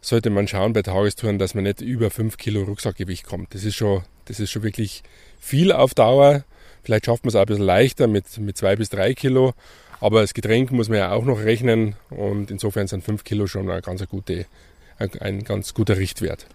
sollte 0.00 0.30
man 0.30 0.46
schauen 0.46 0.72
bei 0.72 0.82
Tagestouren, 0.82 1.38
dass 1.38 1.54
man 1.54 1.64
nicht 1.64 1.80
über 1.80 2.10
5 2.10 2.36
Kilo 2.36 2.62
Rucksackgewicht 2.62 3.24
kommt. 3.24 3.54
Das 3.54 3.64
ist 3.64 3.76
schon, 3.76 4.02
das 4.26 4.40
ist 4.40 4.50
schon 4.50 4.62
wirklich 4.62 5.02
viel 5.40 5.72
auf 5.72 5.94
Dauer. 5.94 6.44
Vielleicht 6.82 7.06
schafft 7.06 7.24
man 7.24 7.28
es 7.28 7.36
auch 7.36 7.40
ein 7.40 7.46
bisschen 7.46 7.64
leichter 7.64 8.06
mit, 8.06 8.38
mit 8.38 8.56
zwei 8.56 8.76
bis 8.76 8.88
drei 8.88 9.14
Kilo. 9.14 9.54
Aber 10.00 10.20
das 10.20 10.34
Getränk 10.34 10.72
muss 10.72 10.88
man 10.88 10.98
ja 10.98 11.12
auch 11.12 11.24
noch 11.24 11.38
rechnen 11.38 11.94
und 12.10 12.50
insofern 12.50 12.88
sind 12.88 13.04
fünf 13.04 13.22
Kilo 13.22 13.46
schon 13.46 13.70
eine 13.70 13.82
ganz 13.82 14.04
gute, 14.08 14.46
ein, 14.98 15.44
ganz 15.44 15.74
guter 15.74 15.96
Richtwert. 15.96 16.46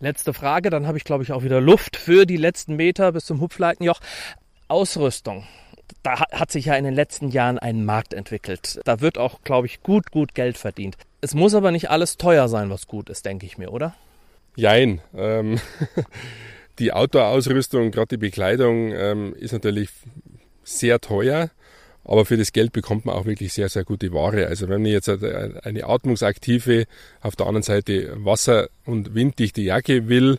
Letzte 0.00 0.32
Frage, 0.32 0.70
dann 0.70 0.86
habe 0.86 0.96
ich 0.96 1.04
glaube 1.04 1.22
ich 1.22 1.32
auch 1.32 1.42
wieder 1.42 1.60
Luft 1.60 1.96
für 1.96 2.24
die 2.24 2.38
letzten 2.38 2.76
Meter 2.76 3.12
bis 3.12 3.26
zum 3.26 3.40
Hupfleitenjoch. 3.40 4.00
Ausrüstung. 4.68 5.44
Da 6.02 6.18
hat 6.32 6.50
sich 6.50 6.64
ja 6.64 6.76
in 6.76 6.84
den 6.84 6.94
letzten 6.94 7.28
Jahren 7.28 7.58
ein 7.58 7.84
Markt 7.84 8.14
entwickelt. 8.14 8.80
Da 8.84 9.00
wird 9.00 9.18
auch, 9.18 9.42
glaube 9.42 9.66
ich, 9.66 9.82
gut, 9.82 10.10
gut 10.10 10.34
Geld 10.34 10.56
verdient. 10.56 10.96
Es 11.20 11.34
muss 11.34 11.54
aber 11.54 11.70
nicht 11.70 11.90
alles 11.90 12.16
teuer 12.16 12.48
sein, 12.48 12.70
was 12.70 12.86
gut 12.86 13.10
ist, 13.10 13.26
denke 13.26 13.44
ich 13.44 13.58
mir, 13.58 13.70
oder? 13.70 13.94
Jein. 14.56 15.02
Ähm, 15.14 15.60
die 16.78 16.92
Outdoor-Ausrüstung, 16.92 17.90
gerade 17.90 18.08
die 18.08 18.16
Bekleidung, 18.16 18.92
ähm, 18.92 19.34
ist 19.38 19.52
natürlich 19.52 19.90
sehr 20.64 21.00
teuer. 21.00 21.50
Aber 22.04 22.26
für 22.26 22.36
das 22.36 22.52
Geld 22.52 22.72
bekommt 22.72 23.06
man 23.06 23.14
auch 23.14 23.24
wirklich 23.24 23.52
sehr, 23.54 23.70
sehr 23.70 23.84
gute 23.84 24.12
Ware. 24.12 24.46
Also 24.46 24.68
wenn 24.68 24.84
ich 24.84 24.92
jetzt 24.92 25.08
eine 25.08 25.84
atmungsaktive, 25.84 26.84
auf 27.22 27.34
der 27.34 27.46
anderen 27.46 27.62
Seite 27.62 28.12
wasser- 28.16 28.68
und 28.84 29.14
winddichte 29.14 29.62
Jacke 29.62 30.06
will, 30.08 30.38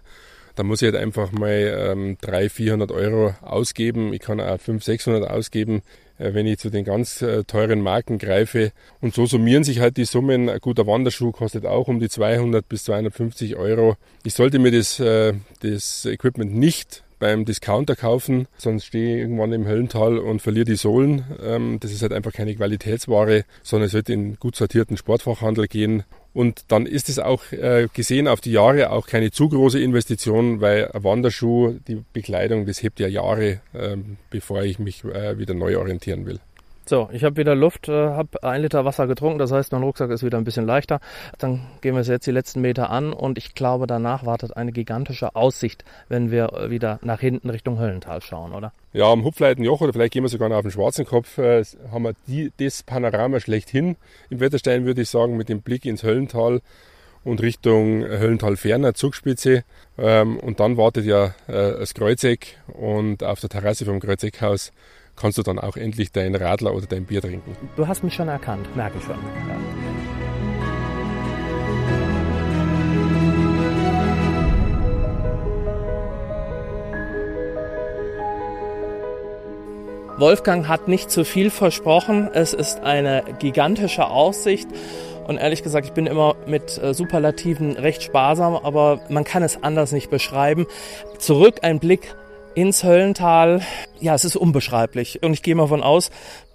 dann 0.55 0.67
muss 0.67 0.81
ich 0.81 0.91
halt 0.91 1.01
einfach 1.01 1.31
mal 1.31 1.91
ähm, 1.91 2.17
300, 2.21 2.51
400 2.51 2.91
Euro 2.91 3.35
ausgeben. 3.41 4.13
Ich 4.13 4.21
kann 4.21 4.39
auch 4.39 4.59
500, 4.59 4.83
600 4.83 5.29
ausgeben, 5.29 5.81
wenn 6.17 6.45
ich 6.45 6.59
zu 6.59 6.69
den 6.69 6.85
ganz 6.85 7.21
äh, 7.21 7.43
teuren 7.43 7.81
Marken 7.81 8.17
greife. 8.17 8.71
Und 9.01 9.13
so 9.13 9.25
summieren 9.25 9.63
sich 9.63 9.79
halt 9.79 9.97
die 9.97 10.05
Summen. 10.05 10.49
Ein 10.49 10.59
guter 10.59 10.87
Wanderschuh 10.87 11.31
kostet 11.31 11.65
auch 11.65 11.87
um 11.87 11.99
die 11.99 12.09
200 12.09 12.67
bis 12.67 12.85
250 12.85 13.55
Euro. 13.55 13.95
Ich 14.23 14.33
sollte 14.33 14.59
mir 14.59 14.71
das, 14.71 14.99
äh, 14.99 15.33
das 15.61 16.05
Equipment 16.05 16.55
nicht 16.55 17.03
beim 17.19 17.45
Discounter 17.45 17.95
kaufen, 17.95 18.47
sonst 18.57 18.85
stehe 18.85 19.15
ich 19.15 19.21
irgendwann 19.21 19.53
im 19.53 19.65
Höllental 19.65 20.17
und 20.17 20.41
verliere 20.41 20.65
die 20.65 20.75
Sohlen. 20.75 21.23
Ähm, 21.41 21.77
das 21.79 21.91
ist 21.91 22.01
halt 22.01 22.13
einfach 22.13 22.33
keine 22.33 22.55
Qualitätsware, 22.55 23.45
sondern 23.63 23.87
es 23.87 23.93
wird 23.93 24.09
in 24.09 24.35
gut 24.35 24.55
sortierten 24.55 24.97
Sportfachhandel 24.97 25.67
gehen. 25.67 26.03
Und 26.35 26.65
dann 26.67 26.85
ist 26.85 27.07
es 27.07 27.17
auch 27.17 27.49
äh, 27.53 27.87
gesehen 27.93 28.27
auf 28.27 28.41
die 28.41 28.51
Jahre 28.51 28.89
auch 28.89 29.07
keine 29.07 29.31
zu 29.31 29.47
große 29.47 29.79
Investition, 29.79 30.59
weil 30.59 30.91
ein 30.91 31.01
Wanderschuh, 31.01 31.79
die 31.87 32.03
Bekleidung, 32.11 32.65
das 32.65 32.83
hebt 32.83 32.99
ja 32.99 33.07
Jahre, 33.07 33.61
ähm, 33.73 34.17
bevor 34.31 34.61
ich 34.63 34.77
mich 34.77 35.05
äh, 35.05 35.39
wieder 35.39 35.53
neu 35.53 35.77
orientieren 35.77 36.25
will. 36.25 36.41
So, 36.87 37.09
ich 37.11 37.23
habe 37.23 37.37
wieder 37.37 37.55
Luft, 37.55 37.89
äh, 37.89 38.09
habe 38.09 38.43
ein 38.43 38.61
Liter 38.61 38.85
Wasser 38.85 39.07
getrunken, 39.07 39.39
das 39.39 39.51
heißt, 39.51 39.71
mein 39.71 39.81
Rucksack 39.81 40.11
ist 40.11 40.23
wieder 40.23 40.37
ein 40.37 40.43
bisschen 40.43 40.67
leichter. 40.67 40.99
Dann 41.39 41.61
gehen 41.81 41.95
wir 41.95 42.03
jetzt 42.03 42.27
die 42.27 42.31
letzten 42.31 42.61
Meter 42.61 42.91
an 42.91 43.11
und 43.11 43.39
ich 43.39 43.55
glaube, 43.55 43.87
danach 43.87 44.23
wartet 44.23 44.55
eine 44.55 44.71
gigantische 44.71 45.35
Aussicht, 45.35 45.83
wenn 46.09 46.29
wir 46.29 46.53
äh, 46.53 46.69
wieder 46.69 46.99
nach 47.01 47.19
hinten 47.19 47.49
Richtung 47.49 47.79
Höllental 47.79 48.21
schauen, 48.21 48.53
oder? 48.53 48.71
Ja, 48.93 49.11
am 49.11 49.23
Hupfleitenjoch 49.23 49.81
oder 49.81 49.93
vielleicht 49.93 50.13
gehen 50.13 50.23
wir 50.23 50.29
sogar 50.29 50.47
noch 50.47 50.57
auf 50.57 50.61
den 50.61 50.71
Schwarzen 50.71 51.05
Kopf, 51.05 51.39
äh, 51.39 51.63
haben 51.91 52.03
wir 52.03 52.13
die, 52.27 52.51
das 52.57 52.83
Panorama 52.83 53.39
schlechthin 53.39 53.95
im 54.29 54.39
Wetterstein, 54.39 54.85
würde 54.85 55.01
ich 55.01 55.09
sagen, 55.09 55.37
mit 55.37 55.49
dem 55.49 55.61
Blick 55.61 55.85
ins 55.85 56.03
Höllental 56.03 56.61
und 57.23 57.41
Richtung 57.41 58.03
Höllental 58.03 58.57
ferner 58.57 58.93
Zugspitze. 58.93 59.63
Ähm, 59.97 60.37
und 60.37 60.59
dann 60.59 60.77
wartet 60.77 61.05
ja 61.05 61.33
äh, 61.47 61.79
das 61.79 61.95
Kreuzeck 61.95 62.59
und 62.67 63.23
auf 63.23 63.39
der 63.39 63.49
Terrasse 63.49 63.85
vom 63.85 63.99
Kreuzeckhaus 63.99 64.71
kannst 65.15 65.37
du 65.37 65.43
dann 65.43 65.59
auch 65.59 65.77
endlich 65.77 66.11
dein 66.11 66.35
Radler 66.35 66.73
oder 66.73 66.87
dein 66.87 67.05
Bier 67.05 67.21
trinken. 67.21 67.55
Du 67.75 67.87
hast 67.87 68.03
mich 68.03 68.13
schon 68.13 68.27
erkannt, 68.27 68.75
merke 68.75 68.97
ich 68.97 69.03
schon. 69.03 69.15
Ja. 69.47 69.55
Wolfgang 80.17 80.69
hat 80.69 80.87
nicht 80.87 81.11
zu 81.11 81.25
viel 81.25 81.49
versprochen. 81.49 82.29
Es 82.31 82.53
ist 82.53 82.79
eine 82.79 83.23
gigantische 83.39 84.07
Aussicht. 84.07 84.67
Und 85.27 85.37
ehrlich 85.37 85.61
gesagt, 85.61 85.85
ich 85.87 85.91
bin 85.91 86.05
immer 86.05 86.35
mit 86.45 86.77
äh, 86.77 86.93
Superlativen 86.93 87.73
recht 87.73 88.01
sparsam, 88.03 88.55
aber 88.55 89.01
man 89.09 89.25
kann 89.25 89.43
es 89.43 89.61
anders 89.61 89.91
nicht 89.91 90.09
beschreiben. 90.09 90.67
Zurück 91.17 91.59
ein 91.63 91.79
Blick 91.79 92.15
ins 92.55 92.83
Höllental. 92.83 93.61
Ja, 93.99 94.15
es 94.15 94.25
ist 94.25 94.35
unbeschreiblich. 94.35 95.21
Und 95.21 95.33
ich 95.33 95.43
gehe 95.43 95.55
mal 95.55 95.63
davon 95.63 95.83
aus, 95.83 96.09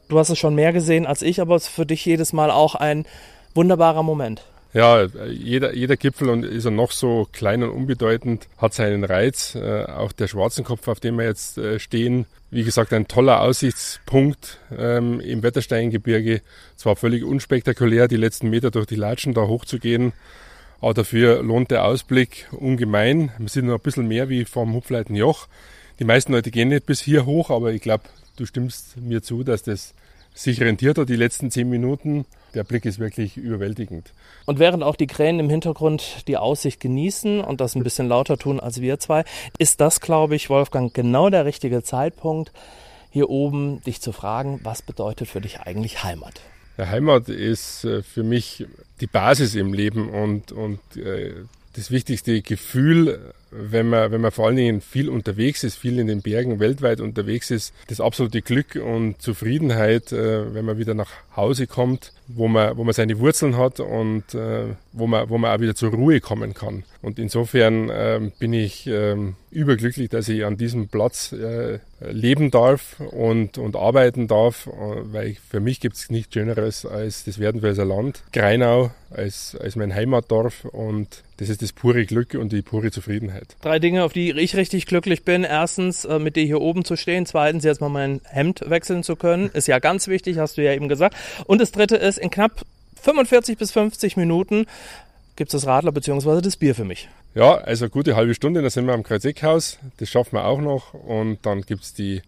du 0.08 0.18
hast 0.18 0.30
es 0.30 0.38
schon 0.38 0.54
mehr 0.54 0.72
gesehen 0.72 1.06
als 1.06 1.22
ich, 1.22 1.40
aber 1.40 1.54
es 1.54 1.64
ist 1.64 1.74
für 1.74 1.86
dich 1.86 2.04
jedes 2.04 2.32
Mal 2.32 2.50
auch 2.50 2.74
ein 2.74 3.06
wunderbarer 3.54 4.02
Moment. 4.02 4.42
Ja, 4.72 5.04
jeder, 5.28 5.74
jeder 5.74 5.96
Gipfel 5.96 6.28
und 6.28 6.44
ist 6.44 6.64
er 6.64 6.70
noch 6.70 6.92
so 6.92 7.26
klein 7.32 7.64
und 7.64 7.70
unbedeutend, 7.70 8.46
hat 8.56 8.72
seinen 8.72 9.02
Reiz. 9.02 9.56
Äh, 9.56 9.84
auch 9.84 10.12
der 10.12 10.28
Schwarzenkopf, 10.28 10.86
auf 10.86 11.00
dem 11.00 11.18
wir 11.18 11.24
jetzt 11.24 11.58
äh, 11.58 11.80
stehen, 11.80 12.26
wie 12.52 12.62
gesagt, 12.62 12.92
ein 12.92 13.08
toller 13.08 13.40
Aussichtspunkt 13.40 14.58
ähm, 14.76 15.18
im 15.20 15.42
Wettersteingebirge. 15.42 16.40
Zwar 16.76 16.94
völlig 16.94 17.24
unspektakulär, 17.24 18.06
die 18.06 18.16
letzten 18.16 18.48
Meter 18.48 18.70
durch 18.70 18.86
die 18.86 18.96
Latschen 18.96 19.34
da 19.34 19.42
hochzugehen, 19.42 20.12
aber 20.80 20.94
dafür 20.94 21.42
lohnt 21.42 21.72
der 21.72 21.84
Ausblick 21.84 22.48
ungemein. 22.52 23.32
Wir 23.38 23.48
sind 23.48 23.66
noch 23.66 23.74
ein 23.74 23.82
bisschen 23.82 24.06
mehr 24.06 24.28
wie 24.28 24.44
vom 24.44 24.72
Hupfleitenjoch. 24.72 25.48
Die 26.00 26.06
meisten 26.06 26.32
Leute 26.32 26.50
gehen 26.50 26.68
nicht 26.68 26.86
bis 26.86 27.02
hier 27.02 27.26
hoch, 27.26 27.50
aber 27.50 27.72
ich 27.74 27.82
glaube, 27.82 28.04
du 28.36 28.46
stimmst 28.46 28.96
mir 28.96 29.22
zu, 29.22 29.44
dass 29.44 29.62
das 29.62 29.92
sich 30.32 30.62
rentiert 30.62 30.96
hat, 30.96 31.10
die 31.10 31.16
letzten 31.16 31.50
zehn 31.50 31.68
Minuten. 31.68 32.24
Der 32.54 32.64
Blick 32.64 32.86
ist 32.86 32.98
wirklich 32.98 33.36
überwältigend. 33.36 34.14
Und 34.46 34.58
während 34.58 34.82
auch 34.82 34.96
die 34.96 35.06
Krähen 35.06 35.38
im 35.38 35.50
Hintergrund 35.50 36.26
die 36.26 36.38
Aussicht 36.38 36.80
genießen 36.80 37.42
und 37.42 37.60
das 37.60 37.74
ein 37.74 37.82
bisschen 37.82 38.08
lauter 38.08 38.38
tun 38.38 38.60
als 38.60 38.80
wir 38.80 38.98
zwei, 38.98 39.24
ist 39.58 39.82
das, 39.82 40.00
glaube 40.00 40.36
ich, 40.36 40.48
Wolfgang, 40.48 40.94
genau 40.94 41.28
der 41.28 41.44
richtige 41.44 41.82
Zeitpunkt, 41.82 42.50
hier 43.10 43.28
oben 43.28 43.82
dich 43.82 44.00
zu 44.00 44.12
fragen, 44.12 44.60
was 44.62 44.80
bedeutet 44.80 45.28
für 45.28 45.42
dich 45.42 45.60
eigentlich 45.60 46.02
Heimat? 46.02 46.40
Ja, 46.78 46.86
Heimat 46.88 47.28
ist 47.28 47.84
äh, 47.84 48.02
für 48.02 48.22
mich 48.22 48.64
die 49.02 49.06
Basis 49.06 49.54
im 49.54 49.74
Leben 49.74 50.08
und, 50.08 50.50
und 50.50 50.80
äh, 50.96 51.34
das 51.74 51.90
wichtigste 51.90 52.40
Gefühl, 52.40 53.34
wenn 53.50 53.88
man, 53.88 54.12
wenn 54.12 54.20
man 54.20 54.30
vor 54.30 54.46
allen 54.46 54.56
Dingen 54.56 54.80
viel 54.80 55.08
unterwegs 55.08 55.64
ist, 55.64 55.76
viel 55.76 55.98
in 55.98 56.06
den 56.06 56.22
Bergen 56.22 56.60
weltweit 56.60 57.00
unterwegs 57.00 57.50
ist, 57.50 57.74
das 57.88 58.00
absolute 58.00 58.42
Glück 58.42 58.76
und 58.76 59.20
Zufriedenheit, 59.20 60.12
äh, 60.12 60.54
wenn 60.54 60.64
man 60.64 60.78
wieder 60.78 60.94
nach 60.94 61.10
Hause 61.36 61.66
kommt, 61.66 62.12
wo 62.28 62.48
man, 62.48 62.76
wo 62.76 62.84
man 62.84 62.94
seine 62.94 63.18
Wurzeln 63.18 63.56
hat 63.56 63.80
und 63.80 64.34
äh, 64.34 64.74
wo, 64.92 65.06
man, 65.06 65.28
wo 65.28 65.38
man 65.38 65.54
auch 65.54 65.60
wieder 65.60 65.74
zur 65.74 65.90
Ruhe 65.90 66.20
kommen 66.20 66.54
kann. 66.54 66.84
Und 67.02 67.18
insofern 67.18 67.88
äh, 67.88 68.30
bin 68.38 68.52
ich 68.52 68.86
ähm, 68.86 69.36
überglücklich, 69.50 70.10
dass 70.10 70.28
ich 70.28 70.44
an 70.44 70.56
diesem 70.56 70.88
Platz 70.88 71.32
äh, 71.32 71.78
leben 72.00 72.50
darf 72.50 73.00
und, 73.00 73.58
und 73.58 73.76
arbeiten 73.76 74.28
darf, 74.28 74.66
äh, 74.66 74.70
weil 75.12 75.28
ich, 75.28 75.40
für 75.40 75.60
mich 75.60 75.80
gibt 75.80 75.96
es 75.96 76.10
nichts 76.10 76.34
Schöneres 76.34 76.86
als 76.86 77.24
das 77.24 77.38
Werdenfelser 77.38 77.84
Land, 77.84 78.22
Greinau 78.32 78.90
als, 79.10 79.56
als 79.60 79.76
mein 79.76 79.94
Heimatdorf 79.94 80.64
und 80.66 81.22
das 81.38 81.48
ist 81.48 81.62
das 81.62 81.72
pure 81.72 82.04
Glück 82.04 82.34
und 82.34 82.52
die 82.52 82.62
pure 82.62 82.90
Zufriedenheit. 82.90 83.39
Drei 83.60 83.78
Dinge, 83.78 84.04
auf 84.04 84.12
die 84.12 84.30
ich 84.30 84.56
richtig 84.56 84.86
glücklich 84.86 85.24
bin. 85.24 85.44
Erstens, 85.44 86.04
äh, 86.04 86.18
mit 86.18 86.36
dir 86.36 86.44
hier 86.44 86.60
oben 86.60 86.84
zu 86.84 86.96
stehen. 86.96 87.26
Zweitens, 87.26 87.64
jetzt 87.64 87.80
mal 87.80 87.88
mein 87.88 88.20
Hemd 88.24 88.62
wechseln 88.66 89.02
zu 89.02 89.16
können. 89.16 89.50
Ist 89.50 89.68
ja 89.68 89.78
ganz 89.78 90.08
wichtig, 90.08 90.38
hast 90.38 90.56
du 90.56 90.62
ja 90.62 90.72
eben 90.72 90.88
gesagt. 90.88 91.16
Und 91.46 91.60
das 91.60 91.72
dritte 91.72 91.96
ist, 91.96 92.18
in 92.18 92.30
knapp 92.30 92.62
45 93.02 93.58
bis 93.58 93.72
50 93.72 94.16
Minuten 94.16 94.66
gibt 95.36 95.54
es 95.54 95.60
das 95.60 95.66
Radler 95.66 95.92
bzw. 95.92 96.40
das 96.42 96.56
Bier 96.56 96.74
für 96.74 96.84
mich. 96.84 97.08
Ja, 97.34 97.54
also 97.54 97.88
gute 97.88 98.16
halbe 98.16 98.34
Stunde, 98.34 98.60
dann 98.60 98.70
sind 98.70 98.86
wir 98.86 98.92
am 98.92 99.02
Kreuzeckhaus. 99.02 99.78
Das 99.98 100.08
schaffen 100.08 100.32
wir 100.32 100.44
auch 100.44 100.60
noch. 100.60 100.94
Und 100.94 101.38
dann 101.46 101.62
gibt 101.62 101.84
es 101.84 101.94
die 101.94 102.22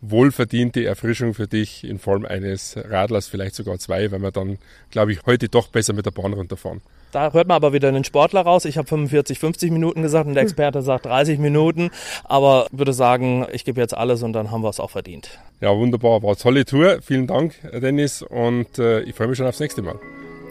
wohlverdiente 0.00 0.84
Erfrischung 0.84 1.34
für 1.34 1.46
dich 1.46 1.84
in 1.84 1.98
Form 1.98 2.24
eines 2.24 2.76
Radlers, 2.76 3.26
vielleicht 3.26 3.54
sogar 3.54 3.78
zwei, 3.78 4.10
weil 4.12 4.20
wir 4.20 4.30
dann, 4.30 4.58
glaube 4.90 5.12
ich, 5.12 5.24
heute 5.26 5.48
doch 5.48 5.68
besser 5.68 5.92
mit 5.92 6.06
der 6.06 6.10
Bahn 6.10 6.32
runterfahren. 6.32 6.82
Da 7.14 7.32
hört 7.32 7.46
man 7.46 7.54
aber 7.54 7.72
wieder 7.72 7.86
einen 7.86 8.02
Sportler 8.02 8.40
raus. 8.40 8.64
Ich 8.64 8.76
habe 8.76 8.88
45, 8.88 9.38
50 9.38 9.70
Minuten 9.70 10.02
gesagt 10.02 10.26
und 10.26 10.34
der 10.34 10.42
Experte 10.42 10.82
sagt 10.82 11.06
30 11.06 11.38
Minuten. 11.38 11.90
Aber 12.24 12.66
würde 12.72 12.92
sagen, 12.92 13.46
ich 13.52 13.64
gebe 13.64 13.80
jetzt 13.80 13.96
alles 13.96 14.24
und 14.24 14.32
dann 14.32 14.50
haben 14.50 14.62
wir 14.62 14.68
es 14.68 14.80
auch 14.80 14.90
verdient. 14.90 15.38
Ja, 15.60 15.76
wunderbar. 15.76 16.24
War 16.24 16.30
eine 16.30 16.36
tolle 16.36 16.64
Tour. 16.64 16.98
Vielen 17.02 17.28
Dank, 17.28 17.54
Dennis. 17.72 18.22
Und 18.22 18.80
äh, 18.80 19.02
ich 19.02 19.14
freue 19.14 19.28
mich 19.28 19.38
schon 19.38 19.46
aufs 19.46 19.60
nächste 19.60 19.80
Mal. 19.80 19.94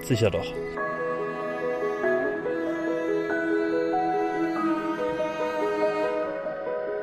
Sicher 0.06 0.32
doch. 0.32 0.54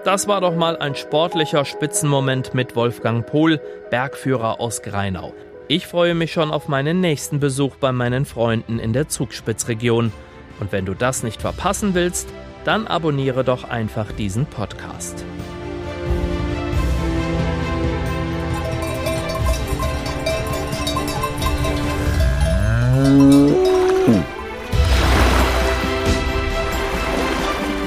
Das 0.06 0.26
war 0.26 0.40
doch 0.40 0.56
mal 0.56 0.78
ein 0.78 0.94
sportlicher 0.94 1.66
Spitzenmoment 1.66 2.54
mit 2.54 2.76
Wolfgang 2.76 3.26
Pohl, 3.26 3.60
Bergführer 3.90 4.58
aus 4.58 4.80
Greinau. 4.80 5.34
Ich 5.72 5.86
freue 5.86 6.16
mich 6.16 6.32
schon 6.32 6.50
auf 6.50 6.66
meinen 6.66 7.00
nächsten 7.00 7.38
Besuch 7.38 7.76
bei 7.76 7.92
meinen 7.92 8.24
Freunden 8.24 8.80
in 8.80 8.92
der 8.92 9.06
Zugspitzregion. 9.06 10.12
Und 10.58 10.72
wenn 10.72 10.84
du 10.84 10.94
das 10.94 11.22
nicht 11.22 11.40
verpassen 11.40 11.94
willst, 11.94 12.26
dann 12.64 12.88
abonniere 12.88 13.44
doch 13.44 13.62
einfach 13.62 14.10
diesen 14.10 14.46
Podcast. 14.46 15.24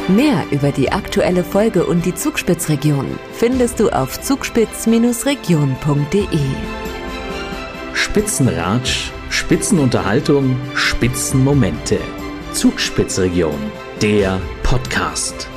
Mehr 0.07 0.45
über 0.51 0.71
die 0.71 0.89
aktuelle 0.89 1.43
Folge 1.43 1.85
und 1.85 2.05
die 2.05 2.15
Zugspitzregion 2.15 3.19
findest 3.33 3.81
du 3.81 3.89
auf 3.89 4.21
zugspitz-region.de. 4.21 6.82
Spitzenratsch, 8.13 9.09
Spitzenunterhaltung, 9.31 10.55
Spitzenmomente. 10.75 11.97
Zugspitzregion, 12.53 13.57
der 14.03 14.39
Podcast. 14.61 15.49